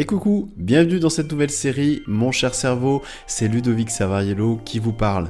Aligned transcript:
Et 0.00 0.04
coucou, 0.04 0.48
bienvenue 0.56 1.00
dans 1.00 1.10
cette 1.10 1.32
nouvelle 1.32 1.50
série 1.50 2.02
Mon 2.06 2.30
cher 2.30 2.54
cerveau, 2.54 3.02
c'est 3.26 3.48
Ludovic 3.48 3.90
Savariello 3.90 4.60
qui 4.64 4.78
vous 4.78 4.92
parle. 4.92 5.28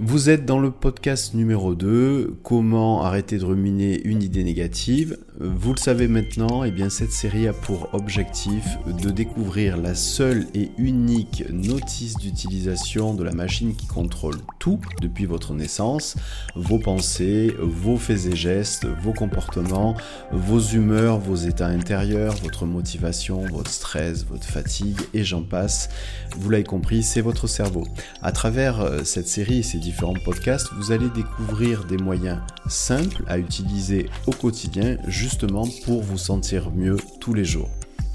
Vous 0.00 0.30
êtes 0.30 0.46
dans 0.46 0.60
le 0.60 0.70
podcast 0.70 1.34
numéro 1.34 1.74
2, 1.74 2.36
comment 2.44 3.02
arrêter 3.02 3.36
de 3.36 3.44
ruminer 3.44 4.00
une 4.04 4.22
idée 4.22 4.44
négative. 4.44 5.18
Vous 5.40 5.72
le 5.72 5.78
savez 5.78 6.06
maintenant, 6.06 6.62
eh 6.62 6.70
bien 6.70 6.88
cette 6.88 7.10
série 7.10 7.48
a 7.48 7.52
pour 7.52 7.92
objectif 7.94 8.64
de 8.86 9.10
découvrir 9.10 9.76
la 9.76 9.96
seule 9.96 10.46
et 10.54 10.70
unique 10.78 11.42
notice 11.50 12.14
d'utilisation 12.14 13.12
de 13.12 13.24
la 13.24 13.32
machine 13.32 13.74
qui 13.74 13.88
contrôle 13.88 14.36
tout 14.60 14.80
depuis 15.00 15.26
votre 15.26 15.52
naissance, 15.52 16.16
vos 16.54 16.78
pensées, 16.78 17.52
vos 17.58 17.96
faits 17.96 18.26
et 18.26 18.36
gestes, 18.36 18.86
vos 19.02 19.12
comportements, 19.12 19.96
vos 20.30 20.60
humeurs, 20.60 21.18
vos 21.18 21.36
états 21.36 21.66
intérieurs, 21.66 22.36
votre 22.44 22.66
motivation, 22.66 23.44
votre 23.46 23.70
stress, 23.70 24.24
votre 24.24 24.46
fatigue 24.46 25.00
et 25.12 25.24
j'en 25.24 25.42
passe. 25.42 25.88
Vous 26.36 26.50
l'avez 26.50 26.62
compris, 26.62 27.02
c'est 27.02 27.20
votre 27.20 27.48
cerveau. 27.48 27.84
À 28.22 28.30
travers 28.30 28.80
euh, 28.80 29.02
cette 29.02 29.26
série 29.26 29.58
et 29.58 29.87
différents 29.88 30.12
podcasts, 30.22 30.68
vous 30.74 30.92
allez 30.92 31.08
découvrir 31.08 31.84
des 31.86 31.96
moyens 31.96 32.40
simples 32.68 33.22
à 33.26 33.38
utiliser 33.38 34.10
au 34.26 34.32
quotidien 34.32 34.98
justement 35.06 35.66
pour 35.86 36.02
vous 36.02 36.18
sentir 36.18 36.70
mieux 36.70 36.98
tous 37.20 37.32
les 37.32 37.46
jours. 37.46 37.70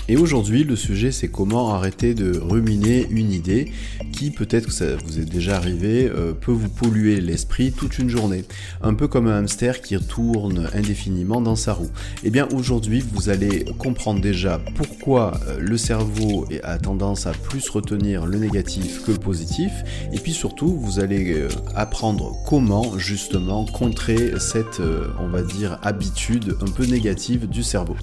Et 0.10 0.18
aujourd'hui, 0.18 0.66
le 0.66 0.76
sujet, 0.76 1.14
c'est 1.14 1.30
comment 1.30 1.74
arrêter 1.74 2.14
de 2.14 2.38
ruminer 2.38 3.08
une 3.10 3.32
idée 3.32 3.72
qui, 4.12 4.32
peut-être 4.32 4.66
que 4.66 4.74
ça 4.74 4.98
vous 4.98 5.22
est 5.22 5.26
déjà 5.26 5.56
arrivé, 5.56 6.12
euh, 6.14 6.34
peut 6.34 6.52
vous 6.52 6.68
polluer 6.68 7.22
l'esprit 7.22 7.72
toute 7.72 7.98
une 8.00 8.10
journée. 8.10 8.44
Un 8.82 8.96
peu 8.96 9.08
comme 9.08 9.28
un 9.28 9.38
hamster 9.38 9.82
qui 9.82 9.98
tourne 9.98 10.70
indéfiniment 10.74 11.40
dans 11.40 11.56
sa 11.56 11.72
roue. 11.72 11.90
Eh 12.26 12.32
bien 12.32 12.50
aujourd'hui, 12.54 13.02
vous 13.14 13.30
allez 13.30 13.64
comprendre 13.78 14.20
déjà 14.20 14.60
pourquoi 14.76 15.40
euh, 15.48 15.58
le 15.62 15.78
cerveau 15.78 16.48
a 16.64 16.78
tendance 16.80 17.26
à 17.26 17.32
plus 17.32 17.70
retenir 17.70 18.26
le 18.26 18.40
négatif 18.40 19.04
que 19.06 19.12
le 19.12 19.20
positif. 19.20 19.72
Et 20.12 20.20
puis 20.20 20.34
surtout, 20.34 20.76
vous 20.76 21.00
allez 21.00 21.34
euh, 21.34 21.48
apprendre 21.76 22.36
comment 22.46 22.98
justement 22.98 23.66
contrer 23.66 24.34
cette, 24.38 24.82
on 25.20 25.30
va 25.30 25.44
dire, 25.44 25.80
habitude 25.82 26.58
un 26.60 26.72
peu 26.72 26.86
négative 26.86 27.48
du 27.48 27.64
cerveau. 27.64 27.96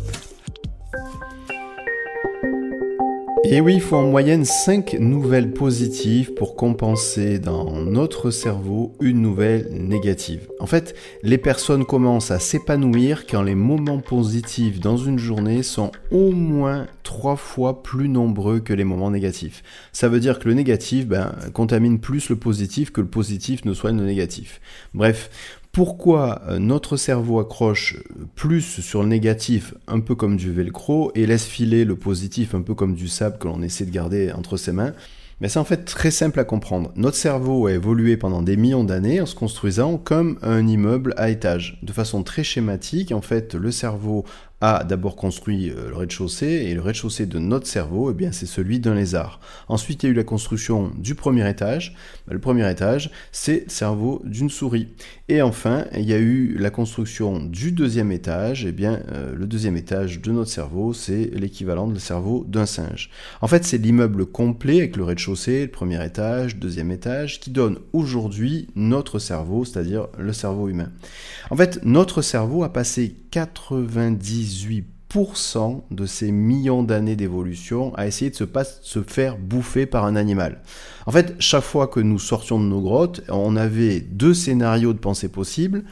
Et 3.45 3.61
oui, 3.61 3.75
il 3.77 3.81
faut 3.81 3.97
en 3.97 4.11
moyenne 4.11 4.45
5 4.45 4.97
nouvelles 5.01 5.53
positives 5.53 6.35
pour 6.35 6.57
compenser 6.57 7.39
dans 7.39 7.73
notre 7.73 8.31
cerveau 8.31 8.95
une 9.01 9.23
nouvelle 9.23 9.67
négative. 9.73 10.49
En 10.61 10.67
fait, 10.67 10.95
les 11.23 11.39
personnes 11.39 11.87
commencent 11.87 12.31
à 12.31 12.39
s'épanouir 12.39 13.27
quand 13.27 13.43
les 13.43 13.55
moments 13.55 13.99
positifs 13.99 14.79
dans 14.79 14.99
une 14.99 15.19
journée 15.19 15.63
sont 15.63 15.91
au 16.11 16.33
moins 16.33 16.87
3 17.03 17.37
fois 17.37 17.83
plus 17.83 18.09
nombreux 18.09 18.61
que 18.61 18.75
les 18.75 18.85
moments 18.85 19.11
négatifs. 19.11 19.63
Ça 19.93 20.09
veut 20.09 20.21
dire 20.21 20.39
que 20.39 20.49
le 20.49 20.55
négatif 20.55 21.07
ben, 21.07 21.35
contamine 21.55 21.99
plus 21.99 22.29
le 22.29 22.37
positif 22.37 22.93
que 22.93 23.01
le 23.01 23.09
positif 23.09 23.65
ne 23.65 23.73
soigne 23.73 23.99
le 23.99 24.07
négatif. 24.07 24.61
Bref, 24.93 25.31
pourquoi 25.73 26.43
euh, 26.49 26.59
notre 26.59 26.97
cerveau 26.97 27.39
accroche 27.39 27.97
plus 28.35 28.81
sur 28.81 29.03
le 29.03 29.09
négatif, 29.09 29.75
un 29.87 30.01
peu 30.01 30.15
comme 30.15 30.37
du 30.37 30.53
velcro, 30.53 31.13
et 31.15 31.27
laisse 31.27 31.47
filer 31.47 31.85
le 31.85 31.97
positif, 31.97 32.55
un 32.55 32.63
peu 32.63 32.75
comme 32.75 32.95
du 32.95 33.09
sable 33.09 33.39
que 33.39 33.47
l'on 33.47 33.63
essaie 33.63 33.85
de 33.87 33.91
garder 33.91 34.33
entre 34.33 34.57
ses 34.57 34.73
mains 34.73 34.95
mais 35.41 35.49
c'est 35.49 35.59
en 35.59 35.65
fait 35.65 35.85
très 35.85 36.11
simple 36.11 36.39
à 36.39 36.45
comprendre. 36.45 36.93
Notre 36.97 37.17
cerveau 37.17 37.67
a 37.67 37.73
évolué 37.73 38.17
pendant 38.17 38.43
des 38.43 38.57
millions 38.57 38.85
d'années 38.85 39.21
en 39.21 39.27
se 39.27 39.35
construisant 39.35 39.97
comme 39.97 40.39
un 40.43 40.67
immeuble 40.67 41.15
à 41.17 41.31
étage. 41.31 41.79
De 41.83 41.93
façon 41.93 42.23
très 42.23 42.45
schématique, 42.45 43.13
en 43.13 43.23
fait, 43.23 43.55
le 43.55 43.71
cerveau 43.71 44.25
a 44.61 44.85
d'abord 44.85 45.17
construit 45.17 45.71
euh, 45.71 45.89
le 45.89 45.97
rez-de-chaussée, 45.97 46.67
et 46.69 46.75
le 46.75 46.81
rez-de-chaussée 46.81 47.27
de 47.27 47.39
notre 47.39 47.67
cerveau, 47.67 48.11
eh 48.11 48.15
bien, 48.15 48.33
c'est 48.33 48.47
celui 48.47 48.79
d'un 48.79 48.95
lézard. 48.95 49.41
Ensuite, 49.69 50.03
il 50.03 50.07
y 50.07 50.09
a 50.09 50.13
eu 50.13 50.17
la 50.17 50.25
construction 50.25 50.93
du 50.99 51.15
premier 51.15 51.49
étage. 51.49 51.95
Le 52.29 52.39
premier 52.39 52.71
étage, 52.71 53.11
c'est 53.33 53.65
le 53.65 53.71
cerveau 53.71 54.23
d'une 54.25 54.51
souris. 54.51 54.89
Et 55.29 55.43
enfin, 55.43 55.87
il 55.95 56.05
y 56.05 56.13
a 56.13 56.19
eu 56.19 56.57
la 56.59 56.71
construction 56.71 57.41
du 57.41 57.73
deuxième 57.73 58.13
étage. 58.13 58.67
Eh 58.67 58.73
bien, 58.73 59.01
euh, 59.13 59.35
le 59.35 59.47
deuxième 59.47 59.77
étage 59.77 60.21
de 60.21 60.33
notre 60.33 60.51
cerveau, 60.51 60.93
c'est 60.93 61.31
l'équivalent 61.33 61.87
de 61.87 61.95
le 61.95 61.99
cerveau 61.99 62.45
d'un 62.47 62.67
singe. 62.67 63.11
En 63.41 63.47
fait, 63.47 63.65
c'est 63.65 63.79
l'immeuble 63.79 64.27
complet 64.27 64.79
avec 64.79 64.97
le 64.97 65.05
rez-de-chaussée, 65.05 65.63
le 65.63 65.71
premier 65.71 66.05
étage, 66.05 66.57
deuxième 66.57 66.91
étage, 66.91 67.41
qui 67.41 67.51
donne 67.51 67.79
aujourd'hui 67.93 68.69
notre 68.75 69.19
cerveau, 69.19 69.65
c'est-à-dire 69.65 70.09
le 70.19 70.33
cerveau 70.33 70.69
humain. 70.69 70.91
En 71.51 71.57
fait, 71.57 71.81
notre 71.85 72.23
cerveau 72.23 72.65
a 72.65 72.73
passé 72.73 73.17
98% 74.51 75.83
de 75.91 76.07
ces 76.07 76.31
millions 76.33 76.83
d'années 76.83 77.17
d'évolution 77.17 77.95
à 77.95 78.07
essayer 78.07 78.31
de 78.31 78.37
se, 78.37 78.45
se 78.83 79.03
faire 79.03 79.39
bouffer 79.39 79.87
par 79.87 80.05
un 80.05 80.17
animal. 80.17 80.63
En 81.07 81.13
fait, 81.13 81.35
chaque 81.39 81.65
fois 81.65 81.89
que 81.89 82.01
nous 82.01 82.19
sortions 82.19 82.59
de 82.59 82.65
nos 82.65 82.81
grottes, 82.81 83.23
on 83.29 83.57
avait 83.57 84.01
deux 84.01 84.35
scénarios 84.35 84.93
de 84.93 84.99
pensée 84.99 85.29
possibles. 85.29 85.85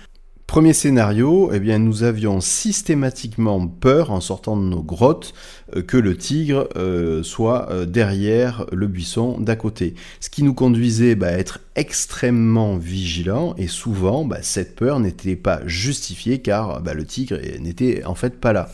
Premier 0.48 0.72
scénario, 0.72 1.50
eh 1.52 1.60
bien, 1.60 1.78
nous 1.78 2.04
avions 2.04 2.40
systématiquement 2.40 3.68
peur 3.68 4.10
en 4.10 4.22
sortant 4.22 4.56
de 4.56 4.62
nos 4.62 4.82
grottes 4.82 5.34
euh, 5.76 5.82
que 5.82 5.98
le 5.98 6.16
tigre 6.16 6.70
euh, 6.76 7.22
soit 7.22 7.70
euh, 7.70 7.84
derrière 7.84 8.64
le 8.72 8.86
buisson 8.86 9.38
d'à 9.38 9.56
côté. 9.56 9.94
Ce 10.20 10.30
qui 10.30 10.42
nous 10.42 10.54
conduisait 10.54 11.16
bah, 11.16 11.26
à 11.26 11.32
être 11.32 11.60
extrêmement 11.76 12.78
vigilants 12.78 13.54
et 13.58 13.66
souvent 13.66 14.24
bah, 14.24 14.38
cette 14.40 14.74
peur 14.74 15.00
n'était 15.00 15.36
pas 15.36 15.60
justifiée 15.66 16.38
car 16.38 16.80
bah, 16.80 16.94
le 16.94 17.04
tigre 17.04 17.38
n'était 17.60 18.02
en 18.06 18.14
fait 18.14 18.40
pas 18.40 18.54
là. 18.54 18.70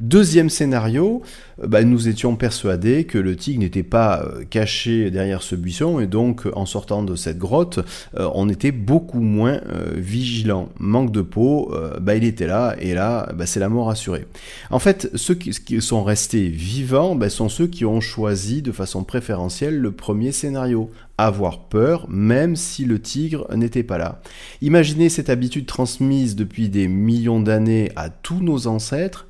Deuxième 0.00 0.48
scénario, 0.48 1.20
euh, 1.62 1.66
bah, 1.66 1.84
nous 1.84 2.08
étions 2.08 2.34
persuadés 2.34 3.04
que 3.04 3.18
le 3.18 3.36
tigre 3.36 3.60
n'était 3.60 3.82
pas 3.82 4.22
euh, 4.22 4.44
caché 4.48 5.10
derrière 5.10 5.42
ce 5.42 5.54
buisson 5.54 6.00
et 6.00 6.06
donc 6.06 6.48
en 6.54 6.64
sortant 6.64 7.02
de 7.02 7.14
cette 7.16 7.36
grotte, 7.36 7.80
euh, 8.18 8.30
on 8.34 8.48
était 8.48 8.72
beaucoup 8.72 9.20
moins 9.20 9.60
vigilant. 9.94 10.70
Manque 10.78 11.12
de 11.12 11.20
peau, 11.20 11.74
bah, 12.00 12.16
il 12.16 12.24
était 12.24 12.46
là 12.46 12.76
et 12.78 12.94
là, 12.94 13.30
bah, 13.34 13.44
c'est 13.44 13.60
la 13.60 13.68
mort 13.68 13.90
assurée. 13.90 14.26
En 14.70 14.78
fait, 14.78 15.10
ceux 15.14 15.34
qui, 15.34 15.80
sont 15.82 16.02
restés 16.02 16.48
vivants 16.48 17.18
sont 17.28 17.48
ceux 17.48 17.66
qui 17.66 17.84
ont 17.84 18.00
choisi 18.00 18.62
de 18.62 18.72
façon 18.72 19.04
préférentielle 19.04 19.78
le 19.78 19.92
premier 19.92 20.32
scénario, 20.32 20.90
avoir 21.18 21.68
peur 21.68 22.06
même 22.08 22.56
si 22.56 22.86
le 22.86 23.00
tigre 23.00 23.46
n'était 23.54 23.82
pas 23.82 23.98
là. 23.98 24.22
Imaginez 24.62 25.10
cette 25.10 25.28
habitude 25.28 25.66
transmise 25.66 26.36
depuis 26.36 26.68
des 26.70 26.88
millions 26.88 27.40
d'années 27.40 27.90
à 27.96 28.08
tous 28.08 28.40
nos 28.40 28.66
ancêtres 28.66 29.26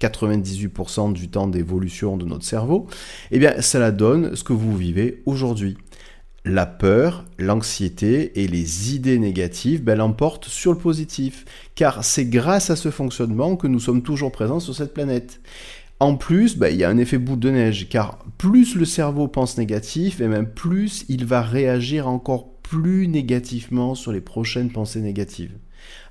98% 0.00 1.12
du 1.12 1.28
temps 1.28 1.46
d'évolution 1.46 2.16
de 2.16 2.24
notre 2.24 2.44
cerveau, 2.44 2.86
eh 3.30 3.38
bien 3.38 3.60
cela 3.60 3.90
donne 3.90 4.36
ce 4.36 4.44
que 4.44 4.52
vous 4.52 4.76
vivez 4.76 5.22
aujourd'hui. 5.26 5.76
La 6.48 6.64
peur, 6.64 7.24
l'anxiété 7.38 8.40
et 8.40 8.46
les 8.46 8.94
idées 8.94 9.18
négatives 9.18 9.82
ben, 9.82 9.98
l'emportent 9.98 10.44
sur 10.44 10.72
le 10.72 10.78
positif, 10.78 11.44
car 11.74 12.04
c'est 12.04 12.26
grâce 12.26 12.70
à 12.70 12.76
ce 12.76 12.92
fonctionnement 12.92 13.56
que 13.56 13.66
nous 13.66 13.80
sommes 13.80 14.02
toujours 14.02 14.30
présents 14.30 14.60
sur 14.60 14.72
cette 14.72 14.94
planète. 14.94 15.40
En 15.98 16.14
plus, 16.14 16.56
ben, 16.56 16.68
il 16.68 16.76
y 16.76 16.84
a 16.84 16.88
un 16.88 16.98
effet 16.98 17.18
boule 17.18 17.40
de 17.40 17.50
neige, 17.50 17.88
car 17.88 18.18
plus 18.38 18.76
le 18.76 18.84
cerveau 18.84 19.26
pense 19.26 19.58
négatif, 19.58 20.20
et 20.20 20.28
même 20.28 20.46
plus 20.46 21.04
il 21.08 21.24
va 21.24 21.42
réagir 21.42 22.06
encore 22.06 22.52
plus 22.62 23.08
négativement 23.08 23.96
sur 23.96 24.12
les 24.12 24.20
prochaines 24.20 24.70
pensées 24.70 25.00
négatives. 25.00 25.56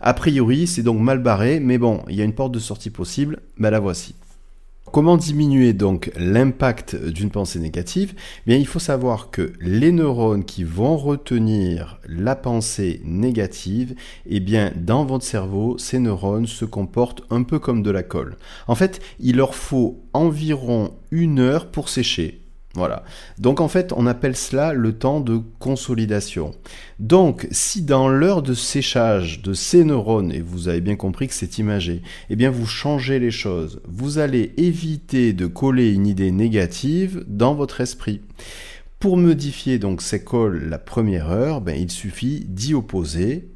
A 0.02 0.14
priori, 0.14 0.68
c'est 0.68 0.84
donc 0.84 1.00
mal 1.00 1.20
barré, 1.20 1.60
mais 1.60 1.78
bon, 1.78 2.04
il 2.10 2.16
y 2.16 2.22
a 2.22 2.26
une 2.26 2.34
porte 2.34 2.52
de 2.52 2.60
sortie 2.60 2.90
possible, 2.90 3.40
mais 3.58 3.72
la 3.72 3.80
voici. 3.80 4.16
Comment 4.92 5.18
diminuer 5.18 5.74
donc 5.74 6.10
l'impact 6.16 6.96
d'une 6.96 7.30
pensée 7.30 7.60
négative? 7.60 8.14
Eh 8.16 8.42
Bien, 8.46 8.58
il 8.58 8.68
faut 8.68 8.80
savoir 8.80 9.30
que 9.30 9.52
les 9.60 9.92
neurones 9.92 10.46
qui 10.46 10.64
vont 10.64 10.96
retenir 10.96 12.00
la 12.08 12.36
pensée 12.36 13.02
négative, 13.04 13.96
eh 14.26 14.40
bien, 14.40 14.72
dans 14.76 15.04
votre 15.04 15.26
cerveau, 15.26 15.78
ces 15.78 16.00
neurones 16.00 16.48
se 16.48 16.64
comportent 16.64 17.24
un 17.30 17.44
peu 17.44 17.60
comme 17.60 17.84
de 17.84 17.92
la 17.92 18.04
colle. 18.04 18.38
En 18.68 18.76
fait, 18.76 19.02
il 19.20 19.36
leur 19.36 19.54
faut 19.54 20.00
environ 20.14 20.94
une 21.12 21.40
heure 21.40 21.72
pour 21.72 21.90
sécher. 21.90 22.45
Voilà. 22.76 23.04
Donc 23.38 23.62
en 23.62 23.70
fait, 23.70 23.94
on 23.96 24.06
appelle 24.06 24.36
cela 24.36 24.74
le 24.74 24.94
temps 24.94 25.22
de 25.22 25.40
consolidation. 25.60 26.52
Donc, 27.00 27.48
si 27.52 27.82
dans 27.82 28.10
l'heure 28.10 28.42
de 28.42 28.54
séchage 28.54 29.42
de 29.42 29.54
ces 29.54 29.86
neurones, 29.86 30.32
et 30.34 30.42
vous 30.42 30.68
avez 30.68 30.82
bien 30.82 30.98
compris 30.98 31.28
que 31.28 31.34
c'est 31.34 31.58
imagé, 31.58 32.02
eh 32.30 32.36
bien 32.36 32.52
vous 32.52 32.66
changez 32.66 33.18
les 33.18 33.32
choses. 33.32 33.82
Vous 33.88 34.18
allez 34.18 34.54
éviter 34.58 35.32
de 35.32 35.48
coller 35.48 35.94
une 35.94 36.06
idée 36.06 36.32
négative 36.32 37.24
dans 37.28 37.56
votre 37.56 37.80
esprit. 37.80 38.22
Pour 39.00 39.18
modifier 39.18 39.80
donc 39.80 40.02
ces 40.02 40.24
cols 40.24 40.68
la 40.68 40.78
première 40.78 41.30
heure, 41.30 41.62
ben, 41.62 41.78
il 41.80 41.92
suffit 41.92 42.46
d'y 42.48 42.74
opposer 42.74 43.48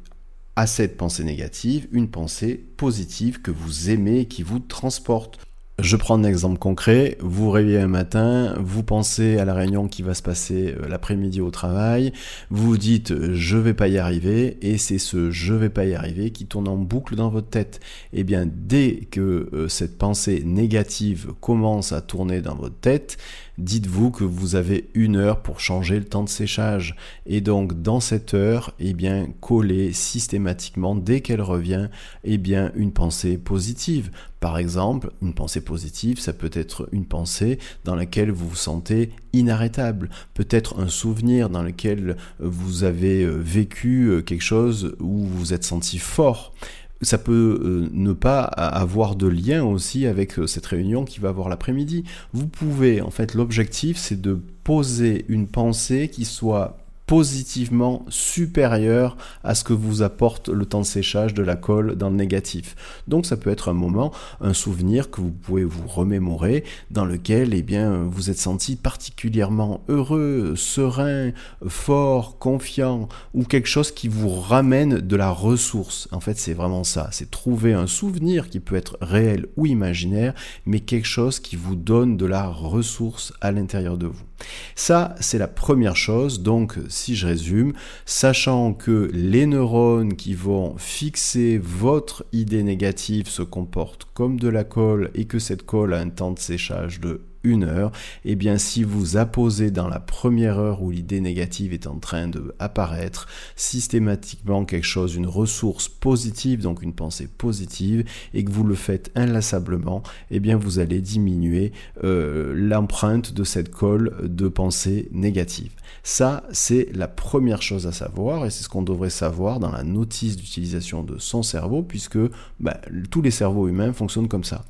à 0.56 0.66
cette 0.66 0.96
pensée 0.96 1.24
négative 1.24 1.88
une 1.92 2.08
pensée 2.08 2.54
positive 2.76 3.40
que 3.42 3.50
vous 3.50 3.90
aimez, 3.90 4.26
qui 4.26 4.42
vous 4.42 4.60
transporte. 4.60 5.38
Je 5.82 5.96
prends 5.96 6.18
un 6.18 6.24
exemple 6.24 6.58
concret. 6.58 7.16
Vous 7.20 7.50
réveillez 7.50 7.78
un 7.78 7.86
matin, 7.86 8.54
vous 8.58 8.82
pensez 8.82 9.38
à 9.38 9.44
la 9.44 9.54
réunion 9.54 9.88
qui 9.88 10.02
va 10.02 10.14
se 10.14 10.22
passer 10.22 10.74
euh, 10.74 10.88
l'après-midi 10.88 11.40
au 11.40 11.50
travail, 11.50 12.12
vous 12.50 12.66
vous 12.66 12.76
dites 12.76 13.32
je 13.32 13.56
vais 13.56 13.72
pas 13.72 13.88
y 13.88 13.96
arriver 13.96 14.58
et 14.60 14.78
c'est 14.78 14.98
ce 14.98 15.30
je 15.30 15.54
vais 15.54 15.70
pas 15.70 15.86
y 15.86 15.94
arriver 15.94 16.32
qui 16.32 16.46
tourne 16.46 16.68
en 16.68 16.76
boucle 16.76 17.14
dans 17.14 17.30
votre 17.30 17.48
tête. 17.48 17.80
Et 18.12 18.20
eh 18.20 18.24
bien 18.24 18.46
dès 18.46 19.08
que 19.10 19.48
euh, 19.52 19.68
cette 19.68 19.96
pensée 19.96 20.42
négative 20.44 21.32
commence 21.40 21.92
à 21.92 22.00
tourner 22.00 22.42
dans 22.42 22.56
votre 22.56 22.78
tête, 22.78 23.16
dites-vous 23.60 24.10
que 24.10 24.24
vous 24.24 24.56
avez 24.56 24.90
une 24.94 25.16
heure 25.16 25.42
pour 25.42 25.60
changer 25.60 25.98
le 25.98 26.04
temps 26.04 26.24
de 26.24 26.28
séchage. 26.28 26.96
Et 27.26 27.40
donc, 27.40 27.80
dans 27.82 28.00
cette 28.00 28.34
heure, 28.34 28.72
eh 28.80 28.94
bien, 28.94 29.28
collez 29.40 29.92
systématiquement, 29.92 30.94
dès 30.94 31.20
qu'elle 31.20 31.42
revient, 31.42 31.88
eh 32.24 32.38
bien, 32.38 32.72
une 32.74 32.92
pensée 32.92 33.38
positive. 33.38 34.10
Par 34.40 34.56
exemple, 34.56 35.12
une 35.20 35.34
pensée 35.34 35.60
positive, 35.60 36.18
ça 36.18 36.32
peut 36.32 36.50
être 36.54 36.88
une 36.92 37.04
pensée 37.04 37.58
dans 37.84 37.94
laquelle 37.94 38.30
vous 38.30 38.48
vous 38.48 38.56
sentez 38.56 39.10
inarrêtable, 39.34 40.08
peut-être 40.32 40.80
un 40.80 40.88
souvenir 40.88 41.50
dans 41.50 41.62
lequel 41.62 42.16
vous 42.38 42.84
avez 42.84 43.22
euh, 43.22 43.36
vécu 43.36 44.06
euh, 44.06 44.22
quelque 44.22 44.42
chose 44.42 44.96
où 44.98 45.26
vous 45.26 45.38
vous 45.38 45.54
êtes 45.54 45.64
senti 45.64 45.98
fort 45.98 46.52
ça 47.02 47.18
peut 47.18 47.60
euh, 47.62 47.88
ne 47.92 48.12
pas 48.12 48.42
avoir 48.44 49.16
de 49.16 49.26
lien 49.26 49.64
aussi 49.64 50.06
avec 50.06 50.38
euh, 50.38 50.46
cette 50.46 50.66
réunion 50.66 51.04
qui 51.04 51.20
va 51.20 51.30
avoir 51.30 51.48
l'après-midi. 51.48 52.04
Vous 52.32 52.46
pouvez, 52.46 53.00
en 53.00 53.10
fait, 53.10 53.34
l'objectif, 53.34 53.96
c'est 53.96 54.20
de 54.20 54.38
poser 54.64 55.24
une 55.28 55.46
pensée 55.46 56.08
qui 56.08 56.24
soit 56.24 56.76
positivement 57.10 58.06
supérieur 58.08 59.16
à 59.42 59.56
ce 59.56 59.64
que 59.64 59.72
vous 59.72 60.02
apporte 60.02 60.48
le 60.48 60.64
temps 60.64 60.78
de 60.78 60.86
séchage 60.86 61.34
de 61.34 61.42
la 61.42 61.56
colle 61.56 61.96
dans 61.96 62.08
le 62.08 62.14
négatif. 62.14 62.76
Donc 63.08 63.26
ça 63.26 63.36
peut 63.36 63.50
être 63.50 63.68
un 63.68 63.72
moment, 63.72 64.12
un 64.40 64.52
souvenir 64.52 65.10
que 65.10 65.20
vous 65.20 65.32
pouvez 65.32 65.64
vous 65.64 65.88
remémorer 65.88 66.62
dans 66.92 67.04
lequel 67.04 67.52
eh 67.52 67.62
bien, 67.62 68.04
vous 68.04 68.30
êtes 68.30 68.38
senti 68.38 68.76
particulièrement 68.76 69.80
heureux, 69.88 70.54
serein, 70.54 71.32
fort, 71.66 72.38
confiant 72.38 73.08
ou 73.34 73.42
quelque 73.42 73.66
chose 73.66 73.90
qui 73.90 74.06
vous 74.06 74.30
ramène 74.30 75.00
de 75.00 75.16
la 75.16 75.30
ressource. 75.30 76.06
En 76.12 76.20
fait 76.20 76.38
c'est 76.38 76.54
vraiment 76.54 76.84
ça, 76.84 77.08
c'est 77.10 77.28
trouver 77.28 77.72
un 77.72 77.88
souvenir 77.88 78.48
qui 78.48 78.60
peut 78.60 78.76
être 78.76 78.96
réel 79.00 79.48
ou 79.56 79.66
imaginaire 79.66 80.32
mais 80.64 80.78
quelque 80.78 81.08
chose 81.08 81.40
qui 81.40 81.56
vous 81.56 81.74
donne 81.74 82.16
de 82.16 82.26
la 82.26 82.46
ressource 82.46 83.32
à 83.40 83.50
l'intérieur 83.50 83.98
de 83.98 84.06
vous. 84.06 84.29
Ça 84.74 85.14
c'est 85.20 85.38
la 85.38 85.48
première 85.48 85.96
chose. 85.96 86.42
Donc 86.42 86.78
si 86.88 87.16
je 87.16 87.26
résume, 87.26 87.72
sachant 88.06 88.74
que 88.74 89.10
les 89.12 89.46
neurones 89.46 90.16
qui 90.16 90.34
vont 90.34 90.76
fixer 90.76 91.58
votre 91.58 92.24
idée 92.32 92.62
négative 92.62 93.28
se 93.28 93.42
comportent 93.42 94.06
comme 94.14 94.38
de 94.38 94.48
la 94.48 94.64
colle 94.64 95.10
et 95.14 95.26
que 95.26 95.38
cette 95.38 95.64
colle 95.64 95.94
a 95.94 95.98
un 95.98 96.10
temps 96.10 96.32
de 96.32 96.38
séchage 96.38 97.00
de 97.00 97.22
une 97.44 97.64
heure, 97.64 97.92
et 98.24 98.32
eh 98.32 98.36
bien 98.36 98.58
si 98.58 98.84
vous 98.84 99.16
apposez 99.16 99.70
dans 99.70 99.88
la 99.88 100.00
première 100.00 100.58
heure 100.58 100.82
où 100.82 100.90
l'idée 100.90 101.20
négative 101.20 101.72
est 101.72 101.86
en 101.86 101.98
train 101.98 102.28
de 102.28 102.54
apparaître 102.58 103.26
systématiquement 103.56 104.64
quelque 104.64 104.86
chose, 104.86 105.14
une 105.14 105.26
ressource 105.26 105.88
positive, 105.88 106.62
donc 106.62 106.82
une 106.82 106.92
pensée 106.92 107.26
positive, 107.26 108.04
et 108.34 108.44
que 108.44 108.50
vous 108.50 108.64
le 108.64 108.74
faites 108.74 109.10
inlassablement, 109.14 110.02
et 110.30 110.36
eh 110.36 110.40
bien 110.40 110.56
vous 110.56 110.78
allez 110.78 111.00
diminuer 111.00 111.72
euh, 112.04 112.52
l'empreinte 112.54 113.32
de 113.32 113.44
cette 113.44 113.70
colle 113.70 114.14
de 114.22 114.48
pensée 114.48 115.08
négative. 115.12 115.72
Ça, 116.02 116.44
c'est 116.52 116.88
la 116.94 117.08
première 117.08 117.62
chose 117.62 117.86
à 117.86 117.92
savoir, 117.92 118.46
et 118.46 118.50
c'est 118.50 118.64
ce 118.64 118.68
qu'on 118.68 118.82
devrait 118.82 119.10
savoir 119.10 119.60
dans 119.60 119.70
la 119.70 119.82
notice 119.82 120.36
d'utilisation 120.36 121.02
de 121.02 121.18
son 121.18 121.42
cerveau, 121.42 121.82
puisque 121.82 122.18
bah, 122.58 122.80
tous 123.10 123.22
les 123.22 123.30
cerveaux 123.30 123.68
humains 123.68 123.92
fonctionnent 123.92 124.28
comme 124.28 124.44
ça. 124.44 124.64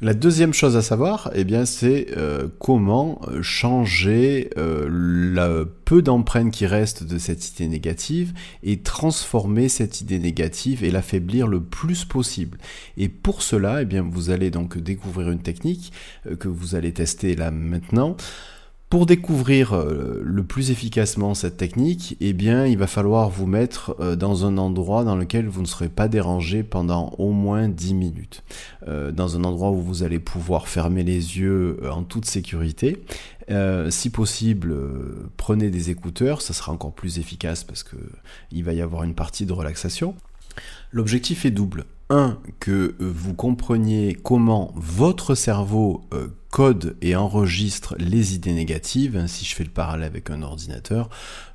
La 0.00 0.14
deuxième 0.14 0.54
chose 0.54 0.76
à 0.76 0.82
savoir, 0.82 1.30
eh 1.34 1.44
bien, 1.44 1.66
c'est 1.66 1.99
euh, 2.16 2.48
comment 2.58 3.20
euh, 3.28 3.42
changer 3.42 4.50
euh, 4.56 4.86
le 4.88 5.64
peu 5.84 6.02
d'empreintes 6.02 6.52
qui 6.52 6.66
reste 6.66 7.04
de 7.04 7.18
cette 7.18 7.50
idée 7.50 7.68
négative 7.68 8.32
et 8.62 8.80
transformer 8.80 9.68
cette 9.68 10.00
idée 10.00 10.18
négative 10.18 10.84
et 10.84 10.90
l'affaiblir 10.90 11.46
le 11.46 11.60
plus 11.60 12.04
possible. 12.04 12.58
Et 12.96 13.08
pour 13.08 13.42
cela, 13.42 13.82
eh 13.82 13.84
bien, 13.84 14.02
vous 14.02 14.30
allez 14.30 14.50
donc 14.50 14.78
découvrir 14.78 15.30
une 15.30 15.42
technique 15.42 15.92
que 16.38 16.48
vous 16.48 16.74
allez 16.74 16.92
tester 16.92 17.34
là 17.34 17.50
maintenant. 17.50 18.16
Pour 18.90 19.06
découvrir 19.06 19.72
euh, 19.72 20.20
le 20.20 20.42
plus 20.42 20.72
efficacement 20.72 21.34
cette 21.34 21.56
technique, 21.56 22.16
eh 22.18 22.32
bien, 22.32 22.66
il 22.66 22.76
va 22.76 22.88
falloir 22.88 23.30
vous 23.30 23.46
mettre 23.46 23.94
euh, 24.00 24.16
dans 24.16 24.46
un 24.46 24.58
endroit 24.58 25.04
dans 25.04 25.14
lequel 25.14 25.46
vous 25.46 25.62
ne 25.62 25.66
serez 25.66 25.88
pas 25.88 26.08
dérangé 26.08 26.64
pendant 26.64 27.10
au 27.18 27.30
moins 27.30 27.68
10 27.68 27.94
minutes. 27.94 28.42
Euh, 28.88 29.12
dans 29.12 29.36
un 29.36 29.44
endroit 29.44 29.70
où 29.70 29.80
vous 29.80 30.02
allez 30.02 30.18
pouvoir 30.18 30.66
fermer 30.66 31.04
les 31.04 31.38
yeux 31.38 31.78
en 31.88 32.02
toute 32.02 32.24
sécurité. 32.24 33.00
si 33.90 34.10
possible, 34.10 34.76
prenez 35.36 35.70
des 35.70 35.90
écouteurs, 35.90 36.42
ça 36.42 36.52
sera 36.52 36.72
encore 36.72 36.92
plus 36.92 37.20
efficace 37.20 37.62
parce 37.62 37.84
que 37.84 37.96
il 38.50 38.64
va 38.64 38.72
y 38.72 38.80
avoir 38.80 39.04
une 39.04 39.14
partie 39.14 39.46
de 39.46 39.52
relaxation. 39.52 40.16
L'objectif 40.92 41.44
est 41.44 41.50
double. 41.50 41.84
Un, 42.08 42.38
que 42.58 42.96
vous 42.98 43.34
compreniez 43.34 44.18
comment 44.20 44.72
votre 44.74 45.36
cerveau 45.36 46.02
code 46.50 46.96
et 47.00 47.14
enregistre 47.14 47.94
les 47.98 48.34
idées 48.34 48.52
négatives. 48.52 49.24
Si 49.28 49.44
je 49.44 49.54
fais 49.54 49.64
le 49.64 49.70
parallèle 49.70 50.06
avec 50.06 50.30
un 50.30 50.42
ordinateur, 50.42 51.08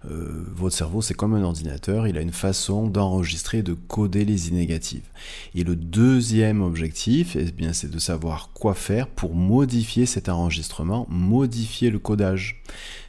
euh, 0.10 0.46
votre 0.56 0.76
cerveau 0.76 1.02
c'est 1.02 1.14
comme 1.14 1.34
un 1.34 1.44
ordinateur, 1.44 2.08
il 2.08 2.18
a 2.18 2.22
une 2.22 2.32
façon 2.32 2.88
d'enregistrer, 2.88 3.62
de 3.62 3.74
coder 3.74 4.24
les 4.26 4.48
idées 4.48 4.58
négatives. 4.58 5.08
Et 5.54 5.64
le 5.64 5.76
deuxième 5.76 6.62
objectif, 6.62 7.36
eh 7.36 7.52
bien, 7.52 7.74
c'est 7.74 7.92
de 7.92 8.00
savoir 8.00 8.52
quoi 8.54 8.74
faire 8.74 9.08
pour 9.08 9.36
modifier 9.36 10.06
cet 10.06 10.30
enregistrement, 10.30 11.06
modifier 11.10 11.90
le 11.90 12.00
codage. 12.00 12.62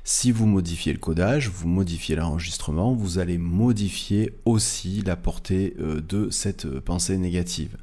Si 0.09 0.31
vous 0.31 0.47
modifiez 0.47 0.93
le 0.93 1.01
codage, 1.01 1.49
vous 1.49 1.67
modifiez 1.67 2.15
l'enregistrement, 2.15 2.95
vous 2.95 3.19
allez 3.19 3.39
modifier 3.39 4.33
aussi 4.45 5.03
la 5.03 5.17
portée 5.17 5.75
euh, 5.81 6.01
de 6.01 6.31
cette 6.31 6.65
euh, 6.65 6.81
pensée 6.81 7.19
négative. 7.19 7.77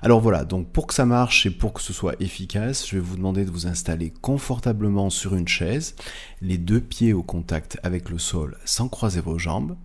Alors 0.00 0.20
voilà, 0.20 0.44
donc 0.44 0.68
pour 0.68 0.86
que 0.86 0.94
ça 0.94 1.04
marche 1.04 1.46
et 1.46 1.50
pour 1.50 1.72
que 1.72 1.82
ce 1.82 1.92
soit 1.92 2.14
efficace, 2.20 2.86
je 2.86 2.94
vais 2.94 3.02
vous 3.02 3.16
demander 3.16 3.44
de 3.44 3.50
vous 3.50 3.66
installer 3.66 4.12
confortablement 4.22 5.10
sur 5.10 5.34
une 5.34 5.48
chaise, 5.48 5.96
les 6.40 6.58
deux 6.58 6.80
pieds 6.80 7.12
au 7.12 7.24
contact 7.24 7.76
avec 7.82 8.08
le 8.08 8.20
sol 8.20 8.56
sans 8.64 8.88
croiser 8.88 9.20
vos 9.20 9.40
jambes, 9.40 9.76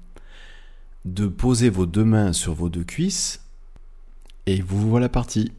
de 1.06 1.26
poser 1.26 1.72
vos 1.72 1.88
deux 1.88 2.06
mains 2.06 2.34
sur 2.34 2.54
vos 2.54 2.70
deux 2.70 2.84
cuisses, 2.84 3.42
et 4.46 4.62
vous 4.62 4.92
voilà 4.92 5.10
parti. 5.10 5.52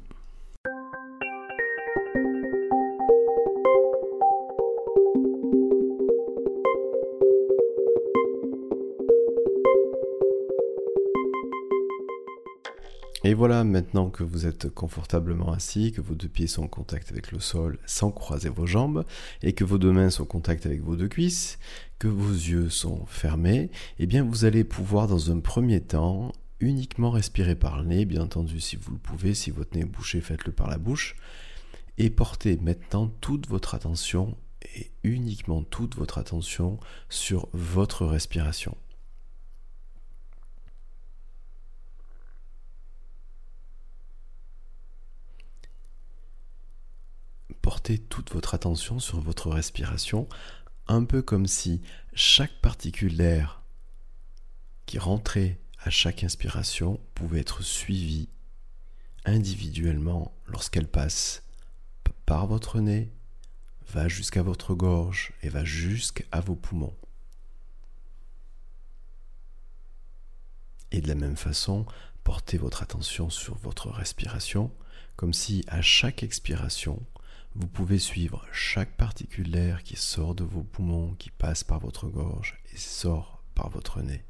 Et 13.30 13.34
voilà, 13.34 13.62
maintenant 13.62 14.10
que 14.10 14.24
vous 14.24 14.44
êtes 14.44 14.68
confortablement 14.70 15.52
assis, 15.52 15.92
que 15.92 16.00
vos 16.00 16.16
deux 16.16 16.26
pieds 16.26 16.48
sont 16.48 16.64
en 16.64 16.66
contact 16.66 17.12
avec 17.12 17.30
le 17.30 17.38
sol 17.38 17.78
sans 17.86 18.10
croiser 18.10 18.48
vos 18.48 18.66
jambes, 18.66 19.04
et 19.44 19.52
que 19.52 19.62
vos 19.62 19.78
deux 19.78 19.92
mains 19.92 20.10
sont 20.10 20.24
en 20.24 20.26
contact 20.26 20.66
avec 20.66 20.82
vos 20.82 20.96
deux 20.96 21.06
cuisses, 21.06 21.60
que 22.00 22.08
vos 22.08 22.32
yeux 22.32 22.70
sont 22.70 23.06
fermés, 23.06 23.70
eh 24.00 24.06
bien 24.06 24.24
vous 24.24 24.46
allez 24.46 24.64
pouvoir 24.64 25.06
dans 25.06 25.30
un 25.30 25.38
premier 25.38 25.80
temps 25.80 26.32
uniquement 26.58 27.12
respirer 27.12 27.54
par 27.54 27.78
le 27.78 27.84
nez, 27.84 28.04
bien 28.04 28.22
entendu 28.22 28.58
si 28.58 28.74
vous 28.74 28.90
le 28.90 28.98
pouvez, 28.98 29.32
si 29.34 29.52
votre 29.52 29.76
nez 29.76 29.82
est 29.82 29.84
bouché, 29.84 30.20
faites-le 30.20 30.50
par 30.50 30.68
la 30.68 30.78
bouche, 30.78 31.14
et 31.98 32.10
portez 32.10 32.56
maintenant 32.56 33.12
toute 33.20 33.46
votre 33.46 33.76
attention, 33.76 34.36
et 34.74 34.90
uniquement 35.04 35.62
toute 35.62 35.94
votre 35.94 36.18
attention 36.18 36.80
sur 37.08 37.48
votre 37.52 38.06
respiration. 38.06 38.76
Portez 47.70 47.98
toute 47.98 48.32
votre 48.32 48.54
attention 48.54 48.98
sur 48.98 49.20
votre 49.20 49.48
respiration, 49.48 50.28
un 50.88 51.04
peu 51.04 51.22
comme 51.22 51.46
si 51.46 51.82
chaque 52.14 52.60
particule 52.60 53.16
d'air 53.16 53.62
qui 54.86 54.98
rentrait 54.98 55.56
à 55.78 55.88
chaque 55.88 56.24
inspiration 56.24 56.98
pouvait 57.14 57.38
être 57.38 57.62
suivie 57.62 58.28
individuellement 59.24 60.34
lorsqu'elle 60.48 60.88
passe 60.88 61.44
par 62.26 62.48
votre 62.48 62.80
nez, 62.80 63.12
va 63.92 64.08
jusqu'à 64.08 64.42
votre 64.42 64.74
gorge 64.74 65.32
et 65.44 65.48
va 65.48 65.64
jusqu'à 65.64 66.40
vos 66.40 66.56
poumons. 66.56 66.96
Et 70.90 71.00
de 71.00 71.06
la 71.06 71.14
même 71.14 71.36
façon, 71.36 71.86
portez 72.24 72.58
votre 72.58 72.82
attention 72.82 73.30
sur 73.30 73.54
votre 73.58 73.90
respiration, 73.90 74.72
comme 75.14 75.32
si 75.32 75.64
à 75.68 75.82
chaque 75.82 76.24
expiration, 76.24 77.00
vous 77.54 77.66
pouvez 77.66 77.98
suivre 77.98 78.46
chaque 78.52 78.96
particule 78.96 79.50
d'air 79.50 79.82
qui 79.82 79.96
sort 79.96 80.34
de 80.34 80.44
vos 80.44 80.62
poumons, 80.62 81.14
qui 81.14 81.30
passe 81.30 81.64
par 81.64 81.80
votre 81.80 82.08
gorge 82.08 82.58
et 82.72 82.76
sort 82.76 83.42
par 83.54 83.70
votre 83.70 84.00
nez. 84.02 84.24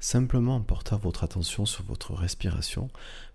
Simplement 0.00 0.56
en 0.56 0.60
portant 0.60 0.96
votre 0.98 1.24
attention 1.24 1.66
sur 1.66 1.82
votre 1.84 2.14
respiration, 2.14 2.88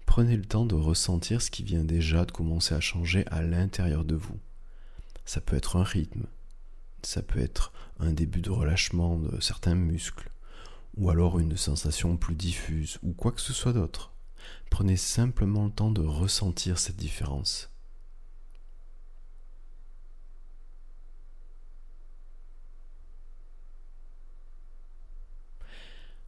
prenez 0.06 0.38
le 0.38 0.46
temps 0.46 0.66
de 0.66 0.76
ressentir 0.76 1.42
ce 1.42 1.52
qui 1.52 1.64
vient 1.64 1.84
déjà 1.84 2.24
de 2.24 2.32
commencer 2.32 2.74
à 2.74 2.80
changer 2.80 3.26
à 3.28 3.42
l'intérieur 3.42 4.06
de 4.06 4.16
vous. 4.16 4.40
Ça 5.26 5.42
peut 5.42 5.58
être 5.58 5.76
un 5.76 5.84
rythme, 5.84 6.26
ça 7.06 7.22
peut 7.22 7.40
être 7.40 7.72
un 8.00 8.12
début 8.12 8.42
de 8.42 8.50
relâchement 8.50 9.18
de 9.18 9.40
certains 9.40 9.76
muscles, 9.76 10.30
ou 10.98 11.10
alors 11.10 11.40
une 11.40 11.58
sensation 11.58 12.18
plus 12.18 12.36
diffuse, 12.36 13.00
ou 13.04 13.14
quoi 13.14 13.32
que 13.32 13.42
ce 13.42 13.54
soit 13.54 13.74
d'autre. 13.74 14.14
Prenez 14.70 14.98
simplement 14.98 15.66
le 15.66 15.72
temps 15.72 15.92
de 15.92 16.02
ressentir 16.02 16.80
cette 16.80 16.98
différence. 16.98 17.70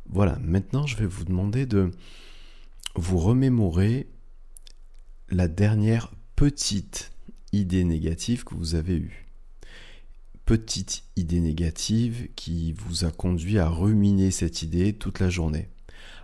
Voilà, 0.08 0.38
maintenant 0.39 0.86
je 0.86 0.96
vais 0.98 1.08
vous 1.08 1.25
demander 1.25 1.65
de 1.65 1.91
vous 2.96 3.17
remémorer 3.17 4.08
la 5.29 5.48
dernière 5.48 6.12
petite 6.36 7.12
idée 7.51 7.84
négative 7.84 8.44
que 8.44 8.55
vous 8.55 8.75
avez 8.75 8.96
eue. 8.96 9.25
Petite 10.45 11.03
idée 11.15 11.39
négative 11.39 12.29
qui 12.35 12.73
vous 12.73 13.03
a 13.03 13.11
conduit 13.11 13.57
à 13.57 13.67
ruminer 13.67 14.29
cette 14.29 14.61
idée 14.61 14.93
toute 14.93 15.19
la 15.19 15.31
journée. 15.31 15.69